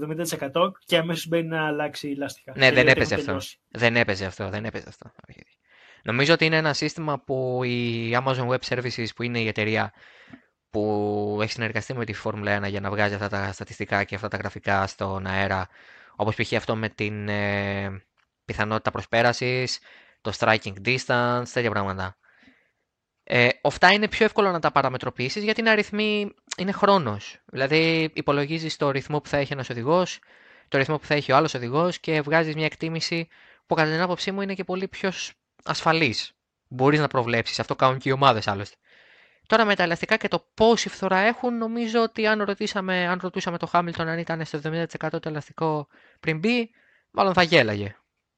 [0.52, 2.54] 70% και αμέσως μπαίνει να αλλάξει ελαστικά.
[2.58, 3.38] Ναι, δεν έπαιζε αυτό.
[3.68, 4.50] Δεν έπαιζε αυτό.
[4.50, 5.12] Δεν έπαιζε αυτό.
[6.06, 9.94] Νομίζω ότι είναι ένα σύστημα που η Amazon Web Services που είναι η εταιρεία
[10.70, 14.28] που έχει συνεργαστεί με τη Formula 1 για να βγάζει αυτά τα στατιστικά και αυτά
[14.28, 15.68] τα γραφικά στον αέρα
[16.16, 16.54] όπως π.χ.
[16.54, 18.04] αυτό με την ε,
[18.46, 19.80] πιθανότητα προσπέρασης,
[20.22, 22.18] το striking distance, τέτοια πράγματα.
[23.24, 27.40] Ε, αυτά είναι πιο εύκολο να τα παραμετροποιήσεις γιατί είναι αριθμοί, είναι χρόνος.
[27.46, 30.20] Δηλαδή υπολογίζεις το ρυθμό που θα έχει ένας οδηγός,
[30.68, 33.28] το ρυθμό που θα έχει ο άλλος οδηγός και βγάζεις μια εκτίμηση
[33.66, 35.12] που κατά την άποψή μου είναι και πολύ πιο
[35.66, 36.16] ασφαλή.
[36.68, 37.60] Μπορείς να προβλέψεις.
[37.60, 38.76] Αυτό κάνουν και οι ομάδες άλλωστε.
[39.48, 43.58] Τώρα με τα ελαστικά και το πόση φθορά έχουν, νομίζω ότι αν, ρωτήσαμε, αν ρωτούσαμε
[43.58, 45.88] το Χάμιλτον αν ήταν στο 70% το ελαστικό
[46.20, 46.72] πριν μπει,
[47.12, 47.96] μάλλον θα γέλαγε.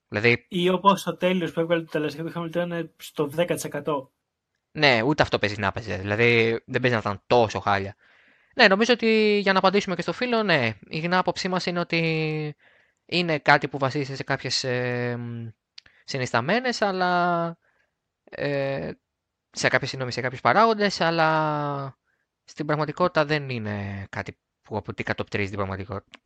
[0.08, 0.46] Δηλαδή...
[0.50, 3.48] Ή όπως το τέλειο που έβγαλε το ελαστικό του Χάμιλτον είναι στο 10%.
[4.72, 5.96] Ναι, ούτε αυτό παίζει να παίζει.
[5.96, 7.96] Δηλαδή δεν παίζει να ήταν τόσο χάλια.
[8.56, 11.80] Ναι, νομίζω ότι για να απαντήσουμε και στο φίλο, ναι, η γνώμη άποψή μας είναι
[11.80, 12.56] ότι
[13.06, 15.20] είναι κάτι που βασίζεται σε κάποιες ε,
[16.08, 17.58] συνισταμένες, αλλά
[18.24, 18.92] ε,
[19.50, 21.98] σε κάποιες συγγνώμη, σε κάποιους παράγοντες, αλλά
[22.44, 26.20] στην πραγματικότητα δεν είναι κάτι που κατοπτρίζει την πραγματικότητα.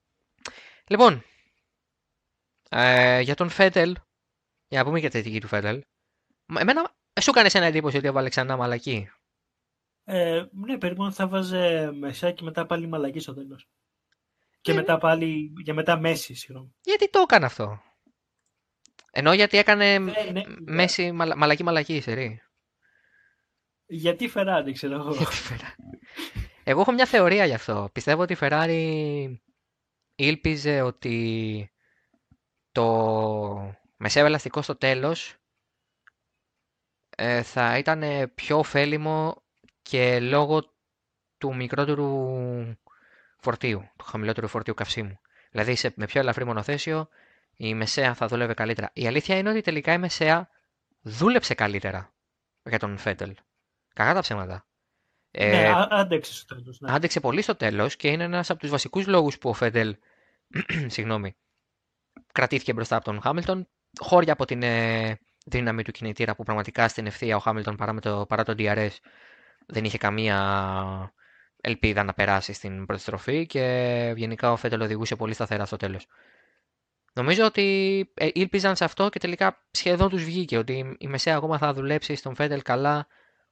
[0.88, 1.24] Λοιπόν,
[2.70, 3.96] ε, για τον Φέτελ,
[4.68, 5.84] για να πούμε για τη θετική του Φέτελ,
[6.60, 9.10] εμένα σου έκανε ένα εντύπωση ότι έβαλε ξανά μαλακή.
[10.04, 13.70] Ε, ναι, περίπου θα βάζε μεσά και μετά πάλι μαλακή στο τέλος.
[14.62, 16.76] Και ε, μετά πάλι, για μετά μέση, συγγνώμη.
[16.82, 17.82] Γιατί το έκανε αυτό.
[19.12, 22.42] Ενώ γιατί έκανε ναι, ναι, μέση μαλα, μαλακή μαλακή η σερή.
[23.86, 25.16] Γιατί Ferrari, ξέρω εγώ.
[26.64, 27.90] εγώ έχω μια θεωρία γι' αυτό.
[27.94, 29.36] Πιστεύω ότι η Ferrari
[30.16, 31.72] ήλπιζε ότι
[32.72, 35.36] το μεσαίο ελαστικό στο τέλος
[37.10, 39.44] ε, θα ήταν πιο ωφέλιμο
[39.82, 40.74] και λόγω
[41.38, 42.28] του μικρότερου
[43.38, 45.20] φορτίου, του χαμηλότερου φορτίου καυσίμου.
[45.52, 47.10] Δηλαδή σε, με πιο ελαφρύ μονοθέσιο
[47.64, 48.90] η μεσαία θα δούλευε καλύτερα.
[48.94, 50.50] Η αλήθεια είναι ότι τελικά η μεσαία
[51.02, 52.14] δούλεψε καλύτερα
[52.64, 53.36] για τον Φέτελ.
[53.94, 54.66] Κακά τα ψέματα.
[55.38, 56.80] Ναι, ε, άντεξε στο τέλος.
[56.80, 56.94] Ναι.
[56.94, 59.98] Άντεξε πολύ στο τέλος και είναι ένας από τους βασικούς λόγους που ο Φέτελ
[60.96, 61.36] συγγνώμη,
[62.32, 63.68] κρατήθηκε μπροστά από τον Χάμιλτον
[64.00, 68.26] χώρια από την ε, δύναμη του κινητήρα που πραγματικά στην ευθεία ο Χάμιλτον παρά, το,
[68.26, 68.96] παρά το DRS
[69.66, 71.14] δεν είχε καμία
[71.62, 76.08] ελπίδα να περάσει στην πρώτη στροφή και γενικά ο Φέτελ οδηγούσε πολύ σταθερά στο τέλος.
[77.14, 81.58] Νομίζω ότι ε, ήλπιζαν σε αυτό και τελικά σχεδόν τους βγήκε ότι η μεσαία ακόμα
[81.58, 83.08] θα δουλέψει στον Φέντελ καλά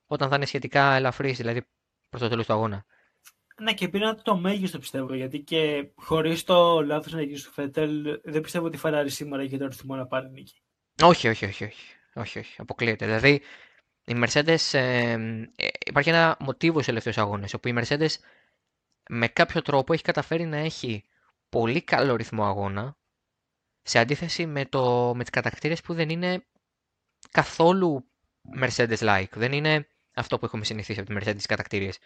[0.05, 1.67] όταν θα είναι σχετικά ελαφρύς, δηλαδή
[2.09, 2.85] προς το τέλος του αγώνα.
[3.61, 5.13] Ναι, και πήραν το μέγιστο πιστεύω.
[5.13, 9.43] Γιατί και χωρίς το λάθος να γίνει του Φέτελ, δεν πιστεύω ότι η Ferrari σήμερα
[9.43, 10.61] είχε το αριθμό να πάρει νίκη.
[11.03, 11.63] Όχι, όχι, όχι.
[11.63, 11.95] όχι.
[12.13, 12.61] όχι, όχι.
[12.61, 13.05] Αποκλείεται.
[13.05, 13.41] Δηλαδή,
[14.05, 14.57] η Mercedes.
[14.71, 15.11] Ε,
[15.55, 18.13] ε, υπάρχει ένα μοτίβος στους τελευταίους αγώνες, όπου η Mercedes
[19.09, 21.03] με κάποιο τρόπο έχει καταφέρει να έχει
[21.49, 22.97] πολύ καλό ρυθμό αγώνα,
[23.89, 26.45] σε αντίθεση με, το, με τις κατακτήρες που δεν είναι
[27.31, 28.05] καθόλου
[28.61, 29.31] Mercedes-like.
[29.35, 31.97] Δεν είναι αυτό που έχουμε συνηθίσει από τη Mercedes κατακτήριες.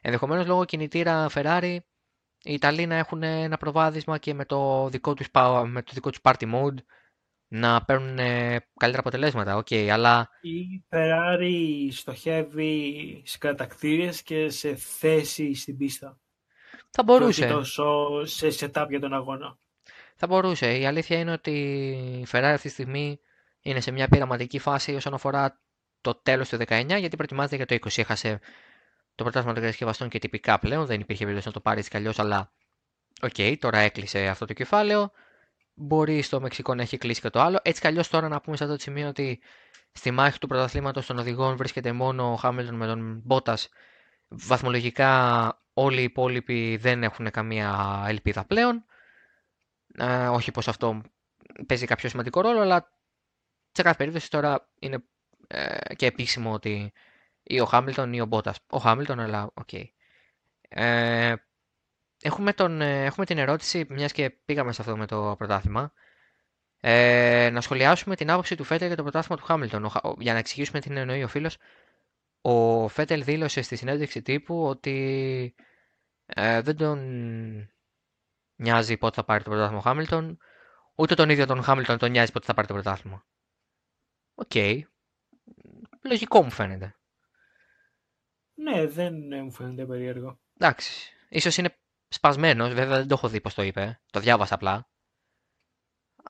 [0.00, 1.76] Ενδεχομένως λόγω κινητήρα Ferrari
[2.42, 5.26] οι Ιταλοί να έχουν ένα προβάδισμα και με το δικό τους,
[5.66, 6.76] με το δικό τους party mode
[7.48, 8.16] να παίρνουν
[8.76, 9.56] καλύτερα αποτελέσματα.
[9.56, 10.28] Okay, αλλά...
[10.40, 16.20] Η Ferrari στοχεύει σε κατακτήριες και σε θέση στην πίστα.
[16.90, 17.46] Θα μπορούσε.
[17.46, 17.84] Και τόσο
[18.24, 19.58] σε setup για τον αγώνα.
[20.24, 20.78] Θα μπορούσε.
[20.78, 21.50] Η αλήθεια είναι ότι
[22.20, 23.20] η Ferrari αυτή τη στιγμή
[23.60, 25.60] είναι σε μια πειραματική φάση όσον αφορά
[26.00, 27.98] το τέλος του 19 γιατί προετοιμάζεται για το 20.
[27.98, 28.40] Έχασε
[29.14, 30.86] το πρωτάθλημα των κατασκευαστών και τυπικά πλέον.
[30.86, 32.52] Δεν υπήρχε περίπτωση να το πάρει έτσι κι αλλιώς, αλλά
[33.22, 35.10] OK, okay, τώρα έκλεισε αυτό το κεφάλαιο.
[35.74, 37.58] Μπορεί στο Μεξικό να έχει κλείσει και το άλλο.
[37.62, 39.40] Έτσι κι αλλιώς τώρα να πούμε σε αυτό το σημείο ότι
[39.92, 43.68] στη μάχη του πρωταθλήματος των οδηγών βρίσκεται μόνο ο Χάμιλτον με τον Μπότας.
[44.28, 48.84] Βαθμολογικά όλοι οι υπόλοιποι δεν έχουν καμία ελπίδα πλέον.
[49.98, 51.02] Ε, όχι πως αυτό
[51.66, 52.92] παίζει κάποιο σημαντικό ρόλο, αλλά
[53.72, 55.04] σε κάθε περίπτωση τώρα είναι
[55.46, 56.92] ε, και επίσημο ότι
[57.42, 58.58] ή ο Χάμιλτον ή ο Μπότας.
[58.66, 59.68] Ο Χάμιλτον, αλλά OK.
[59.72, 59.84] Okay.
[60.68, 61.34] Ε,
[62.22, 65.92] έχουμε, τον, ε, έχουμε την ερώτηση, μιας και πήγαμε σε αυτό με το πρωτάθλημα,
[66.80, 69.90] ε, να σχολιάσουμε την άποψη του Φέτελ για το πρωτάθλημα του Χάμιλτον.
[70.18, 71.56] για να εξηγήσουμε τι εννοεί ο φίλος,
[72.40, 75.54] ο Φέτελ δήλωσε στη συνέντευξη τύπου ότι
[76.26, 76.98] ε, δεν τον
[78.62, 80.38] νοιάζει πότε θα πάρει το πρωτάθλημα ο Χάμιλτον,
[80.94, 83.26] ούτε τον ίδιο τον Χάμιλτον τον νοιάζει πότε θα πάρει το πρωτάθλημα.
[84.34, 84.50] OK.
[84.54, 84.80] Okay.
[86.02, 86.96] Λογικό μου φαίνεται.
[88.54, 90.40] Ναι, δεν μου φαίνεται περίεργο.
[90.58, 91.12] Εντάξει.
[91.28, 94.00] Ίσως είναι σπασμένος, βέβαια δεν το έχω δει πώς το είπε.
[94.10, 94.88] Το διάβασα απλά.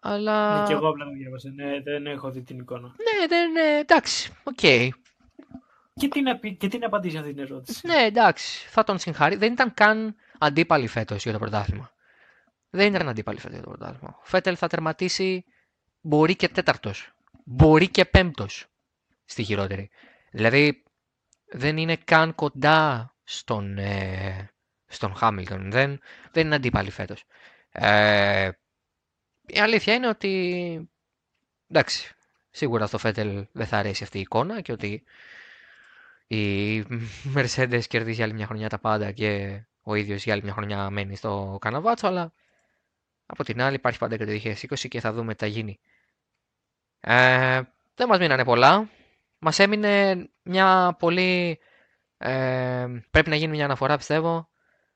[0.00, 0.60] Αλλά...
[0.60, 1.50] Ναι, και εγώ απλά το διάβασα.
[1.50, 2.88] Ναι, δεν έχω δει την εικόνα.
[2.88, 4.58] Ναι, δεν, ναι, εντάξει, OK.
[4.62, 4.88] Okay.
[5.94, 9.36] Και τι να, και τι να απαντήσει αυτή την ερώτηση; Ναι, εντάξει, θα τον συγχαρεί.
[9.36, 11.92] Δεν ήταν καν αντίπαλοι φέτος για το πρωτάθλημα.
[12.74, 14.16] Δεν ήταν αντίπαλοι φέτος για το πρωτάθλημα.
[14.20, 15.44] Ο Φέτελ θα τερματίσει
[16.00, 17.12] μπορεί και τέταρτος.
[17.44, 18.66] Μπορεί και πέμπτος
[19.24, 19.90] στη χειρότερη.
[20.30, 20.82] Δηλαδή
[21.44, 24.50] δεν είναι καν κοντά στον, ε,
[24.86, 25.70] στον Χάμιλτον.
[25.70, 26.00] Δεν,
[26.32, 27.24] δεν είναι αντίπαλοι φέτος.
[27.72, 28.50] Ε,
[29.46, 30.90] η αλήθεια είναι ότι
[31.68, 32.14] εντάξει,
[32.50, 35.02] σίγουρα στο Φέτελ δεν θα αρέσει αυτή η εικόνα και ότι
[36.26, 36.80] η
[37.34, 41.16] Mercedes κερδίζει άλλη μια χρονιά τα πάντα και ο ίδιος για άλλη μια χρονιά μένει
[41.16, 42.32] στο καναβάτσο, αλλά
[43.32, 45.80] από την άλλη υπάρχει πάντα και το 2020 και θα δούμε τι θα γίνει.
[47.00, 47.60] Ε,
[47.94, 48.90] δεν μας μείνανε πολλά.
[49.38, 51.58] Μας έμεινε μια πολύ...
[52.18, 54.50] Ε, πρέπει να γίνει μια αναφορά πιστεύω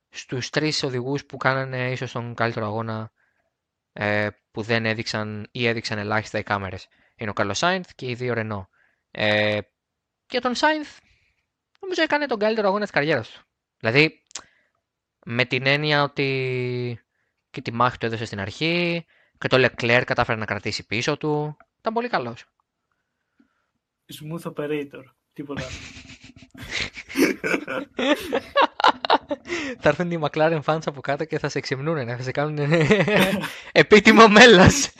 [0.08, 3.12] στους τρεις οδηγούς που κάνανε ίσως τον καλύτερο αγώνα
[3.92, 6.88] ε, που δεν έδειξαν ή έδειξαν ελάχιστα οι κάμερες.
[7.16, 8.68] Είναι ο Καρλο Σάινθ και οι δύο Ρενό.
[9.10, 9.58] Ε,
[10.26, 10.98] και τον Σάινθ
[11.80, 13.40] νομίζω έκανε τον καλύτερο αγώνα της καριέρας του.
[13.78, 14.22] Δηλαδή,
[15.24, 17.05] με την έννοια ότι
[17.56, 19.04] και τη μάχη του έδωσε στην αρχή
[19.38, 21.56] και το Leclerc κατάφερε να κρατήσει πίσω του.
[21.78, 22.44] Ήταν πολύ καλός.
[24.06, 25.02] Smooth operator.
[25.32, 25.62] Τίποτα.
[29.80, 32.58] θα έρθουν οι McLaren fans από κάτω και θα σε εξυμνούν, θα σε κάνουν
[33.72, 34.92] επίτιμο μέλος.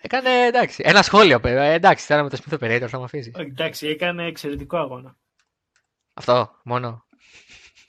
[0.00, 0.82] Έκανε εντάξει.
[0.86, 1.62] Ένα σχόλιο, παιδιά.
[1.62, 3.34] Εντάξει, τώρα με το Smooth Operator θα μου αφήσεις.
[3.34, 5.16] Εντάξει, έκανε εξαιρετικό αγώνα.
[6.14, 7.06] Αυτό, μόνο.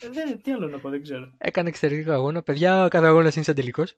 [0.02, 1.32] Ε, δεν, τι άλλο να πω, δεν ξέρω.
[1.38, 2.44] Έκανε εξαιρετικό αγώνα.
[2.44, 3.98] Παιδιά, κάθε αγώνας είναι σαν τελικός.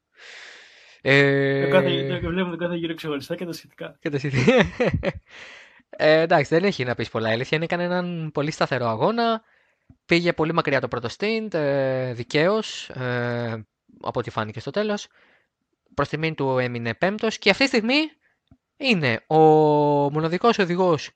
[1.02, 1.68] Ε...
[1.70, 3.98] Κάθε, βλέπω τον κάθε γύρο ξεχωριστά και τα σχετικά.
[4.00, 4.54] Και τα σχετικά.
[5.90, 7.30] ε, εντάξει, δεν έχει να πεις πολλά.
[7.30, 9.44] Η αλήθεια είναι έκανε έναν πολύ σταθερό αγώνα.
[10.06, 13.68] Πήγε πολύ μακριά το πρώτο stint, ε, δικαίως, ε,
[14.02, 15.08] από ό,τι φάνηκε στο τέλος.
[15.94, 18.00] Προς τιμήν του έμεινε πέμπτος και αυτή τη στιγμή
[18.78, 19.38] είναι ο
[20.12, 21.10] μοναδικός οδηγός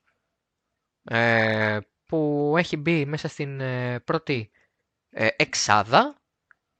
[1.04, 4.50] ε, που έχει μπει μέσα στην ε, πρώτη
[5.18, 6.16] ε, εξάδα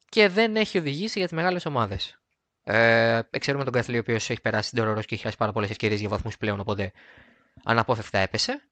[0.09, 2.18] και δεν έχει οδηγήσει για τις μεγάλες ομάδες.
[2.62, 6.01] Ε, ξέρουμε τον Καθλή, ο οποίος έχει περάσει την και έχει χάσει πάρα πολλές ευκαιρίες
[6.01, 6.92] για βαθμούς πλέον, οπότε
[7.64, 8.62] αναπόφευκτα έπεσε.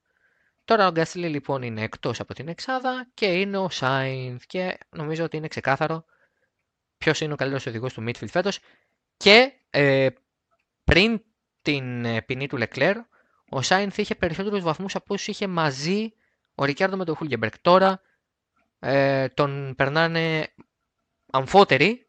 [0.65, 5.25] Τώρα ο Γκάσλι λοιπόν είναι εκτός από την Εξάδα και είναι ο Σάινθ και νομίζω
[5.25, 6.05] ότι είναι ξεκάθαρο
[6.99, 8.59] ποιος είναι ο καλύτερος οδηγός του Midfield φέτος.
[9.17, 10.09] Και ε,
[10.85, 11.23] πριν
[11.63, 12.97] την ε, ποινή του Λεκλέρ,
[13.49, 16.13] ο Σάινθ είχε περισσότερους βαθμούς από όσου είχε μαζί
[16.55, 17.59] ο Ρικιάρντο με τον Χούλγεμπερκ.
[17.59, 18.01] Τώρα
[18.79, 20.55] ε, τον περνάνε
[21.31, 22.07] αμφότεροι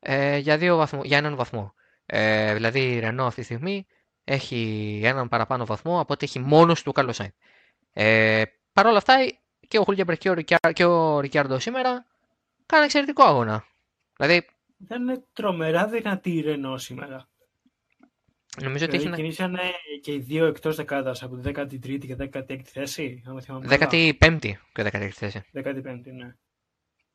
[0.00, 1.74] ε, για, δύο βαθμού, για έναν βαθμό.
[2.06, 3.86] Ε, δηλαδή η Ρενό αυτή τη στιγμή
[4.24, 7.32] έχει έναν παραπάνω βαθμό από ότι έχει μόνος του Κάρλο Σάιν.
[7.92, 8.42] Ε,
[8.72, 9.14] Παρ' όλα αυτά
[9.68, 10.20] και ο Χούλγεμπερκ
[10.72, 12.06] και ο, Ρικιάρντο σήμερα
[12.66, 13.64] Κάνει εξαιρετικό αγώνα.
[14.16, 14.46] Δηλαδή,
[14.78, 17.28] Ήταν τρομερά δυνατή η Ρενό σήμερα.
[18.62, 19.60] Νομίζω ότι Δηλαδή έχει κινήσανε
[20.00, 23.22] και οι δύο εκτός δεκάδας από τη 13η και 16η θέση.
[23.26, 23.88] Αν θυμάμαι καλά.
[24.20, 25.42] 15η και 16η θέση.
[25.54, 26.34] 15η, ναι.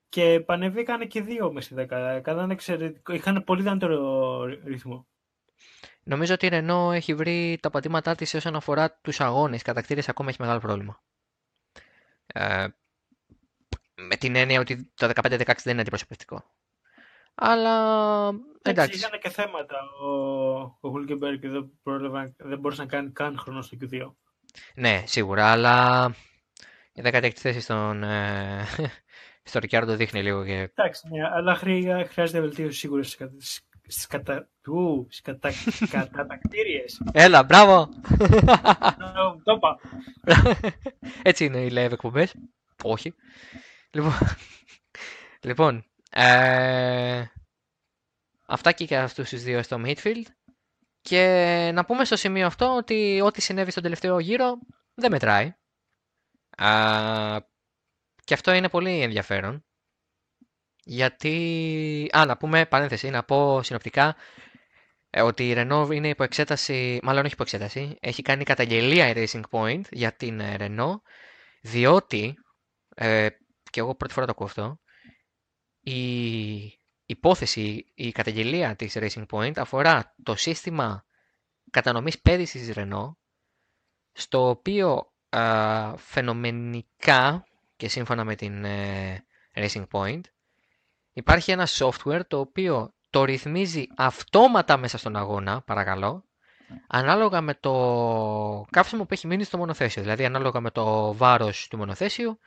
[0.09, 2.19] Και πανεβήκανε και δύο μες στη δεκάδα.
[2.19, 3.13] Κάνανε εξαιρετικό.
[3.13, 5.07] Είχαν πολύ δυνατό ρυθμό.
[6.03, 9.59] Νομίζω ότι η Ρενό έχει βρει τα πατήματά της όσον αφορά τους αγώνες.
[9.59, 11.01] Οι κατακτήρες ακόμα έχει μεγάλο πρόβλημα.
[12.25, 12.67] Ε,
[13.95, 16.43] με την έννοια ότι το 15-16 δεν είναι αντιπροσωπευτικό.
[17.35, 18.27] Αλλά
[18.61, 18.97] εντάξει.
[18.97, 19.75] Είχαν και θέματα.
[20.01, 20.07] Ο,
[20.79, 24.11] ο Χουλκεμπέργκ δεν, πρόλαβαν- δεν μπορούσε να κάνει καν χρόνο στο Q2.
[24.75, 26.05] Ναι, σίγουρα, αλλά
[26.93, 28.63] η 16η θέση στον, ε,
[29.43, 30.53] στο Ρικιάρντο δείχνει λίγο και...
[30.75, 33.33] Εντάξει, ναι, αλλά χρει- χρειάζεται βελτίωση σίγουρα στις, κατα...
[33.87, 34.49] στις, κατα...
[34.67, 35.49] Ου, στις κατα...
[36.17, 37.01] κατακτήριες.
[37.11, 37.89] Έλα, μπράβο!
[38.17, 39.79] Το- Το είπα.
[41.23, 42.33] Έτσι είναι οι live εκπομπές.
[42.83, 43.13] Όχι.
[43.91, 44.13] Λοιπόν,
[45.41, 47.23] λοιπόν ε,
[48.45, 50.25] αυτά και για αυτούς τους δύο στο midfield.
[51.01, 54.57] Και να πούμε στο σημείο αυτό ότι ό,τι συνέβη στον τελευταίο γύρο
[54.93, 55.53] δεν μετράει.
[56.57, 56.71] Α,
[58.23, 59.65] και αυτό είναι πολύ ενδιαφέρον.
[60.83, 62.09] Γιατί...
[62.17, 64.15] Α, να πούμε παρένθεση, να πω συνοπτικά
[65.09, 69.13] ε, ότι η Renault είναι υπό εξέταση, μάλλον όχι υπό εξέταση, έχει κάνει καταγγελία η
[69.15, 71.01] Racing Point για την ε, Renault,
[71.61, 72.33] διότι,
[72.95, 73.27] ε,
[73.69, 74.79] και εγώ πρώτη φορά το ακούω αυτό,
[75.83, 81.05] η υπόθεση, η καταγγελία της Racing Point αφορά το σύστημα
[81.71, 83.15] κατανομής πέδησης της Renault,
[84.11, 87.43] στο οποίο α, φαινομενικά
[87.75, 90.21] και σύμφωνα με την ε, Racing Point
[91.13, 96.23] υπάρχει ένα software το οποίο το ρυθμίζει αυτόματα μέσα στον αγώνα, παρακαλώ,
[96.87, 100.01] ανάλογα με το καύσιμο που έχει μείνει στο μονοθέσιο.
[100.01, 102.39] Δηλαδή, ανάλογα με το βάρος του μονοθέσιου,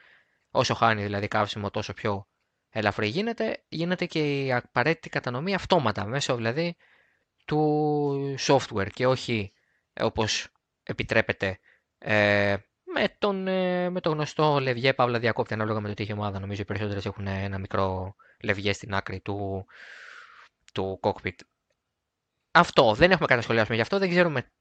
[0.50, 2.26] όσο χάνει δηλαδή καύσιμο, τόσο πιο
[2.76, 6.76] ελαφρύ γίνεται, γίνεται και η απαραίτητη κατανομή αυτόματα, μέσω δηλαδή
[7.44, 9.52] του software και όχι
[9.92, 10.48] ε, όπως
[10.82, 11.58] επιτρέπεται
[11.98, 16.10] ε, με, τον, ε, με το γνωστό λευγέ παύλα διακόπτη ανάλογα με το τι έχει
[16.10, 16.40] η ομάδα.
[16.40, 19.66] Νομίζω οι περισσότερες έχουν ένα μικρό λευγέ στην άκρη του,
[20.72, 21.36] του cockpit.
[22.50, 22.94] Αυτό.
[22.94, 23.98] Δεν έχουμε κάτι να σχολιάσουμε γι' αυτό.
[23.98, 24.52] Δεν ξέρουμε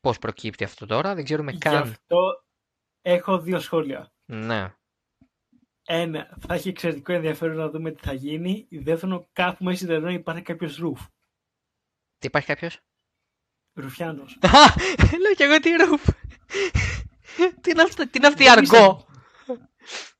[0.00, 1.14] πώς προκύπτει αυτό τώρα.
[1.14, 1.76] Δεν ξέρουμε Γι' καν.
[1.76, 2.44] αυτό
[3.02, 4.12] έχω δύο σχόλια.
[4.24, 4.74] Ναι.
[5.90, 8.66] Ένα, θα έχει εξαιρετικό ενδιαφέρον να δούμε τι θα γίνει.
[8.70, 11.00] Δεύτερον, κάπου μέσα στην Renault υπάρχει κάποιος ρουφ.
[12.18, 12.80] Τι υπάρχει κάποιος;
[13.74, 14.38] Ρουφιάνος.
[15.22, 16.04] Λέω κι εγώ τι ρουφ.
[17.60, 19.06] τι είναι αυτό- τι είναι αυτή η Δεν αργό;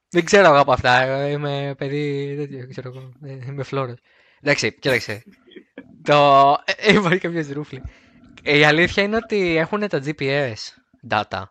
[0.08, 1.00] Δεν ξέρω εγώ από αυτά.
[1.00, 2.34] Εγώ Είμαι παιδί.
[2.36, 3.12] τέτοιο, ξέρω εγώ.
[3.22, 3.98] Ε, Είμαι φλόρος.
[4.40, 5.22] Εντάξει, κοίταξε.
[6.02, 6.56] το...
[6.64, 7.82] ε, Υπάρχει κάποιος ρούφλι.
[8.42, 10.54] Η αλήθεια είναι ότι έχουν τα GPS
[11.08, 11.42] data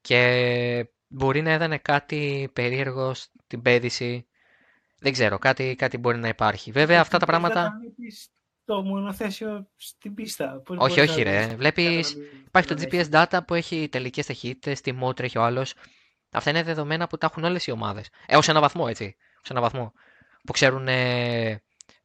[0.00, 4.26] και μπορεί να έδανε κάτι περίεργο στην πέδηση.
[4.98, 6.70] Δεν ξέρω, κάτι, κάτι μπορεί να υπάρχει.
[6.70, 7.72] Βέβαια αυτά τα πράγματα.
[8.64, 10.62] Το μονοθέσιο στην πίστα.
[10.64, 11.46] Πώς Όχι, μπορείς όχι, να ρε.
[11.46, 13.08] δεις Βλέπεις, κατανομή Υπάρχει το να GPS έχει.
[13.12, 15.74] data που έχει τελικές ταχύτητες, τι mode τρέχει ο άλλος.
[16.30, 18.08] Αυτά είναι δεδομένα που τα έχουν όλες οι ομάδες.
[18.26, 19.16] Έως ένα βαθμό, έτσι.
[19.42, 19.92] Ως ένα βαθμό.
[20.44, 21.62] Που ξέρουν ε,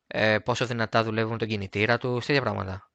[0.07, 2.91] ε, πόσο δυνατά δουλεύουν τον κινητήρα τους, τέτοια πράγματα.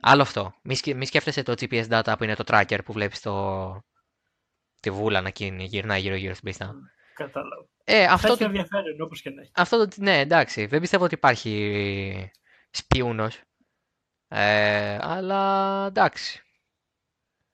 [0.00, 0.54] Άλλο αυτό.
[0.62, 3.32] Μη, σκε- μη σκέφτεσαι το GPS data που είναι το tracker που βλέπεις το...
[4.90, 6.74] τη βούλα να κινεί, γυρνάει γύρω-γύρω στην πίστα.
[7.14, 7.68] Κατάλαβα.
[7.84, 9.50] Ε, Θα αυτό έχει το, ενδιαφέρον όπως και να έχει.
[9.54, 10.66] αυτό το, ναι, εντάξει.
[10.66, 12.30] Δεν πιστεύω ότι υπάρχει
[12.70, 13.40] σπίουνος.
[14.28, 16.40] Ε, αλλά εντάξει.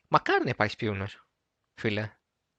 [0.09, 1.27] Μακάρι να υπάρχει σπίουνος,
[1.75, 2.11] φίλε.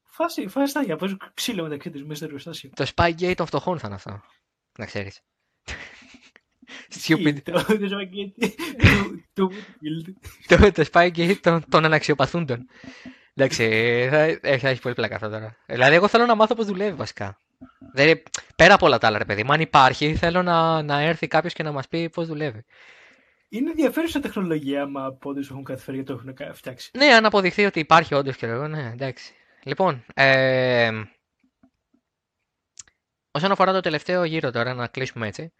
[0.03, 2.69] Φάση, φάση τα για παίζουν ξύλο μεταξύ τους μέσα στο εργοστάσιο.
[2.75, 4.21] Το Spygate των φτωχών θα είναι αυτό.
[4.77, 5.21] Να ξέρεις.
[7.05, 7.41] Stupid.
[7.43, 10.13] Το το σπαγγέτι του- του Whitfield.
[10.47, 12.67] το, το Spygate των, των αναξιοπαθούντων.
[13.35, 13.63] Εντάξει,
[14.09, 15.57] θα, ε, θα έχει πολύ πλάκα αυτό τώρα.
[15.65, 17.37] Δηλαδή, εγώ θέλω να μάθω πώς δουλεύει βασικά.
[17.93, 18.23] Δηλαδή,
[18.55, 21.53] πέρα από όλα τα άλλα, ρε παιδί μου, αν υπάρχει, θέλω να, να έρθει κάποιος
[21.53, 22.65] και να μας πει πώς δουλεύει.
[23.49, 26.91] Είναι ενδιαφέρουσα τεχνολογία, άμα από όντως έχουν καταφέρει και το έχουν κα- φτιάξει.
[26.97, 29.33] Ναι, αν αποδειχθεί ότι υπάρχει όντως και εγώ, ναι, εντάξει.
[29.63, 30.91] Λοιπόν, ε,
[33.31, 35.53] όσον αφορά το τελευταίο γύρο τώρα, να κλείσουμε έτσι.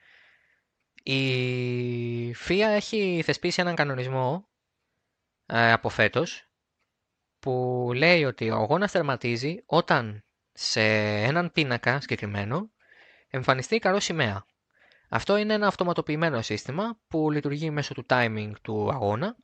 [1.04, 4.48] Η FIA έχει θεσπίσει έναν κανονισμό
[5.46, 6.48] ε, από φέτος
[7.44, 10.82] που λέει ότι ο αγώνας τερματίζει όταν σε
[11.24, 12.70] έναν πίνακα συγκεκριμένο
[13.30, 14.46] εμφανιστεί η καρό σημαία.
[15.10, 19.36] Αυτό είναι ένα αυτοματοποιημένο σύστημα που λειτουργεί μέσω του timing του αγώνα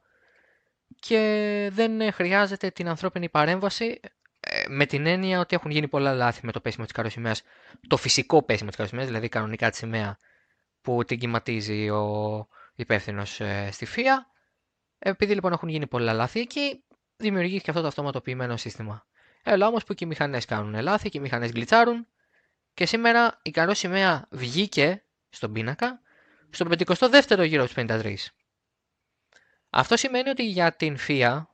[1.00, 4.00] και δεν ε, χρειάζεται την ανθρώπινη παρέμβαση
[4.40, 7.42] ε, με την έννοια ότι έχουν γίνει πολλά λάθη με το πέσιμο της καροσημαίας,
[7.88, 10.18] το φυσικό πέσιμο της καροσημαίας, δηλαδή κανονικά τη σημαία
[10.82, 14.28] που την κυματίζει ο υπεύθυνος στη ΦΙΑ.
[15.00, 16.84] Επειδή λοιπόν έχουν γίνει πολλά λάθη εκεί,
[17.20, 19.06] δημιουργήθηκε αυτό το αυτοματοποιημένο σύστημα.
[19.44, 22.08] Έλα όμως που και οι μηχανές κάνουν λάθη και οι μηχανές γκλιτσάρουν
[22.74, 26.02] και σήμερα η καλό σημαία βγήκε στον πίνακα
[26.50, 28.16] στον 52ο γύρο του 53.
[29.70, 31.50] Αυτό σημαίνει ότι για την ΦΙΑ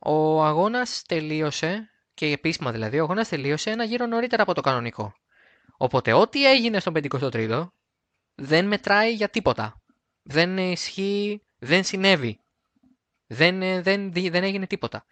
[0.00, 5.14] ο αγώνας τελείωσε, και επίσημα δηλαδή, ο αγώνας τελείωσε ένα γύρο νωρίτερα από το κανονικό.
[5.76, 7.68] Οπότε ό,τι έγινε στον 53ο
[8.34, 9.82] δεν μετράει για τίποτα.
[10.22, 12.43] Δεν ισχύει, δεν συνέβη.
[13.34, 15.04] Δεν, δεν, δεν έγινε τίποτα.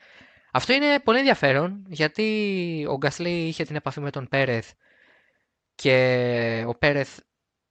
[0.52, 4.70] Αυτό είναι πολύ ενδιαφέρον γιατί ο Γκασλή είχε την επαφή με τον Πέρεθ
[5.74, 7.18] και ο Πέρεθ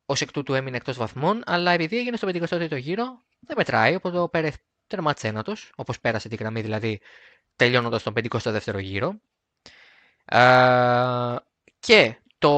[0.06, 3.06] ως εκ τούτου έμεινε εκτός βαθμών, αλλά επειδή έγινε στο 53ο γύρο,
[3.40, 3.96] δεν μετράει.
[3.96, 4.56] Οπότε ο Πέρεθ
[4.88, 7.02] τερμάτισε ένατος, όπως πέρασε την γραμμή δηλαδή
[7.56, 9.22] τελειώνοντας τον 52ο γύρο.
[10.26, 11.36] Ε,
[11.80, 12.50] και το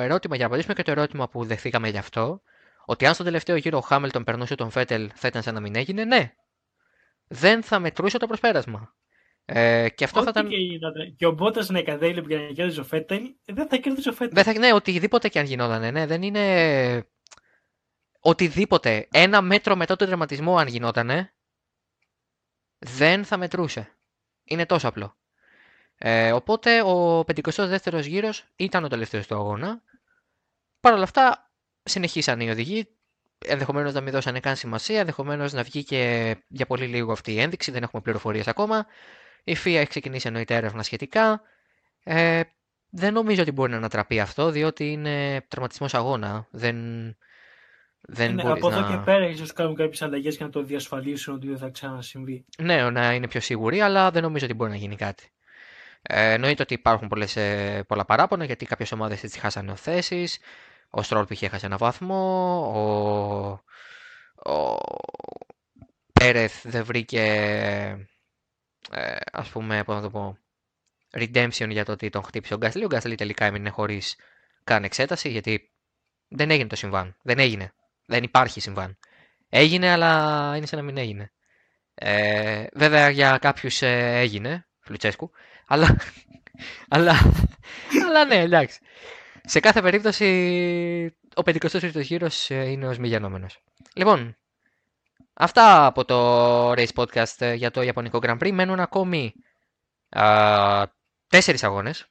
[0.00, 2.42] ερώτημα, για να απαντήσουμε και το ερώτημα που δεχθήκαμε γι' αυτό,
[2.84, 5.76] ότι αν στο τελευταίο γύρο ο Χάμιλτον περνούσε τον Φέτελ θα ήταν σαν να μην
[5.76, 6.34] έγινε, ναι.
[7.32, 8.94] Δεν θα μετρούσε το προσπέρασμα.
[9.44, 10.50] Ε, και αυτό Ό,τι θα ήταν.
[10.50, 11.16] Και, γινόταν.
[11.16, 14.34] και ο Μπότας να κατέληπε για να κέρδιζε ο Φέτελ, δεν θα κέρδιζε ο Φέτελ.
[14.34, 15.92] Δεν θα, ναι, οτιδήποτε και αν γινόταν.
[15.92, 17.06] Ναι, δεν είναι.
[18.20, 19.08] Οτιδήποτε.
[19.12, 21.30] Ένα μέτρο μετά τον τερματισμό, αν γινόταν,
[22.78, 23.96] δεν θα μετρούσε.
[24.44, 25.16] Είναι τόσο απλό.
[25.98, 29.82] Ε, οπότε ο 52ος γύρος ήταν ο τελευταίος του αγώνα.
[30.80, 31.50] Παρ' όλα αυτά
[31.82, 32.88] συνεχίσαν οι οδηγοί.
[33.44, 37.40] Ενδεχομένως να μην δώσανε καν σημασία, ενδεχομένως να βγει και για πολύ λίγο αυτή η
[37.40, 38.86] ένδειξη, δεν έχουμε πληροφορίες ακόμα.
[39.44, 41.42] Η FIA έχει ξεκινήσει εννοείται έρευνα σχετικά.
[42.04, 42.40] Ε,
[42.90, 46.46] δεν νομίζω ότι μπορεί να ανατραπεί αυτό, διότι είναι τραυματισμό αγώνα.
[46.50, 46.76] Δεν,
[48.00, 48.96] δεν ναι, μπορείς από εδώ να...
[48.96, 52.44] και πέρα ίσως κάνουν κάποιες αλλαγές για να το διασφαλίσουν ότι δεν θα ξανασυμβεί.
[52.58, 55.30] Ναι, να είναι πιο σίγουροι, αλλά δεν νομίζω ότι μπορεί να γίνει κάτι.
[56.02, 60.38] Ε, εννοείται ότι υπάρχουν πολλές, ε, πολλά παράπονα γιατί κάποιες ομάδες έτσι χάσανε θέσεις.
[60.94, 61.42] Ο Στρόλ π.χ.
[61.42, 62.58] έχασε ένα βαθμό.
[62.74, 64.76] Ο, ο
[66.12, 67.22] Πέρεθ δεν βρήκε,
[68.90, 70.38] ε, ας πούμε, πώς να το πω,
[71.12, 72.84] redemption για το ότι τον χτύπησε ο Γκάσλι.
[72.84, 74.16] Ο Γκάσλι τελικά έμεινε χωρίς
[74.64, 75.70] καν εξέταση γιατί
[76.28, 77.16] δεν έγινε το συμβάν.
[77.22, 77.72] Δεν έγινε.
[78.06, 78.98] Δεν υπάρχει συμβάν.
[79.48, 81.32] Έγινε, αλλά είναι σαν να μην έγινε.
[81.94, 85.30] Ε, βέβαια για κάποιους ε, έγινε, Φλουτσέσκου,
[85.66, 85.96] αλλά,
[86.94, 87.18] αλλά,
[88.06, 88.80] αλλά ναι, εντάξει.
[89.52, 90.26] Σε κάθε περίπτωση,
[91.36, 93.58] ο 53ος γύρος ε, είναι ως μη γενόμενος.
[93.94, 94.36] Λοιπόν,
[95.34, 98.50] αυτά από το Race Podcast ε, για το Ιαπωνικό Grand Prix.
[98.52, 99.32] Μένουν ακόμη
[100.08, 100.86] α,
[101.26, 102.06] τέσσερις αγώνες.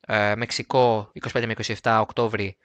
[0.00, 2.56] Ε, Μεξικό 25 με 27 Οκτώβρη,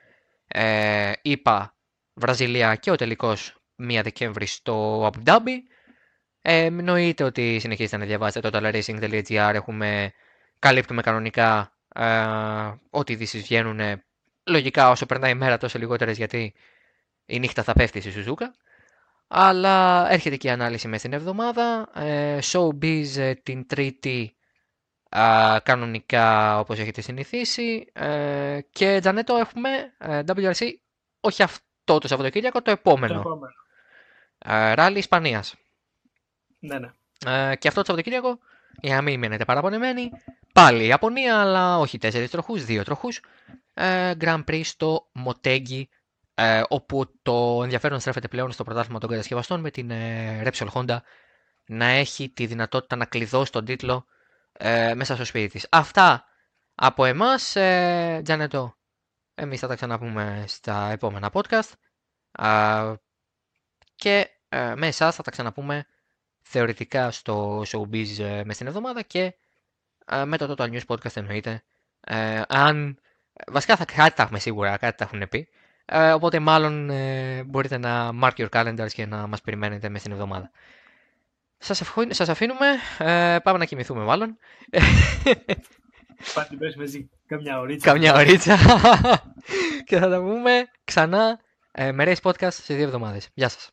[0.48, 1.76] ε, ΙΠΑ,
[2.14, 5.58] Βραζιλία και ο τελικός 1 Δεκέμβρη στο Abu Dhabi.
[6.42, 9.52] Ε, εννοείται ότι συνεχίζετε να διαβάζετε το totalracing.gr.
[9.54, 10.14] Έχουμε,
[10.60, 12.26] καλύπτουμε κανονικά ε,
[12.90, 14.02] ό,τι ειδήσεις βγαίνουν.
[14.46, 16.54] Λογικά όσο περνάει η μέρα τόσο λιγότερες γιατί
[17.26, 18.54] η νύχτα θα πέφτει στη Σουζούκα.
[19.28, 21.90] Αλλά έρχεται και η ανάλυση μέσα στην εβδομάδα.
[21.96, 24.36] Ε, showbiz ε, την τρίτη
[25.10, 27.86] ε, κανονικά όπως έχετε συνηθίσει.
[27.94, 30.68] Ε, και Τζανέτο έχουμε ε, WRC
[31.20, 33.14] όχι αυτό το Σαββατοκύριακο, το επόμενο.
[33.14, 33.54] Το επόμενο.
[34.38, 35.56] Ε, Ράλι Ισπανίας.
[36.60, 36.92] Ναι, ναι.
[37.26, 38.40] Ε, και αυτό το Σαββατοκύριακο,
[38.82, 40.12] για να μην μείνετε παραπονεμένοι,
[40.54, 43.22] πάλι η Ιαπωνία, αλλά όχι τέσσερις τροχούς, δύο τροχούς.
[43.74, 45.90] Ε, Grand Prix στο Μοτέγγι,
[46.34, 50.98] ε, όπου το ενδιαφέρον στρέφεται πλέον στο πρωτάθλημα των κατασκευαστών με την ε, Repsol Honda
[51.66, 54.06] να έχει τη δυνατότητα να κλειδώσει τον τίτλο
[54.52, 55.68] ε, μέσα στο σπίτι της.
[55.72, 56.26] Αυτά
[56.76, 58.76] από εμάς, ε, Τζανετό.
[59.36, 61.72] Εμείς θα τα ξαναπούμε στα επόμενα podcast.
[62.32, 62.96] Α,
[63.96, 65.86] και ε, με εσάς θα τα ξαναπούμε
[66.42, 69.34] θεωρητικά στο Showbiz ε, μες την εβδομάδα και ε,
[70.26, 71.64] με το Total News Podcast εννοείται.
[72.02, 73.00] Ε, αν,
[73.48, 75.48] βασικά θα, κάτι θα έχουμε σίγουρα, κάτι θα έχουν πει.
[75.86, 80.12] Ε, οπότε μάλλον ε, μπορείτε να mark your calendars και να μας περιμένετε μες την
[80.12, 80.52] εβδομάδα.
[81.58, 84.38] Σας, ευχο- σας αφήνουμε, ε, πάμε να κοιμηθούμε μάλλον.
[86.34, 87.92] Πάτε πες μαζί καμιά ωρίτσα.
[87.92, 88.58] Καμιά ωρίτσα.
[89.88, 91.40] και θα τα πούμε ξανά
[91.72, 93.30] ε, με Race Podcast σε δύο εβδομάδες.
[93.34, 93.73] Γεια σας.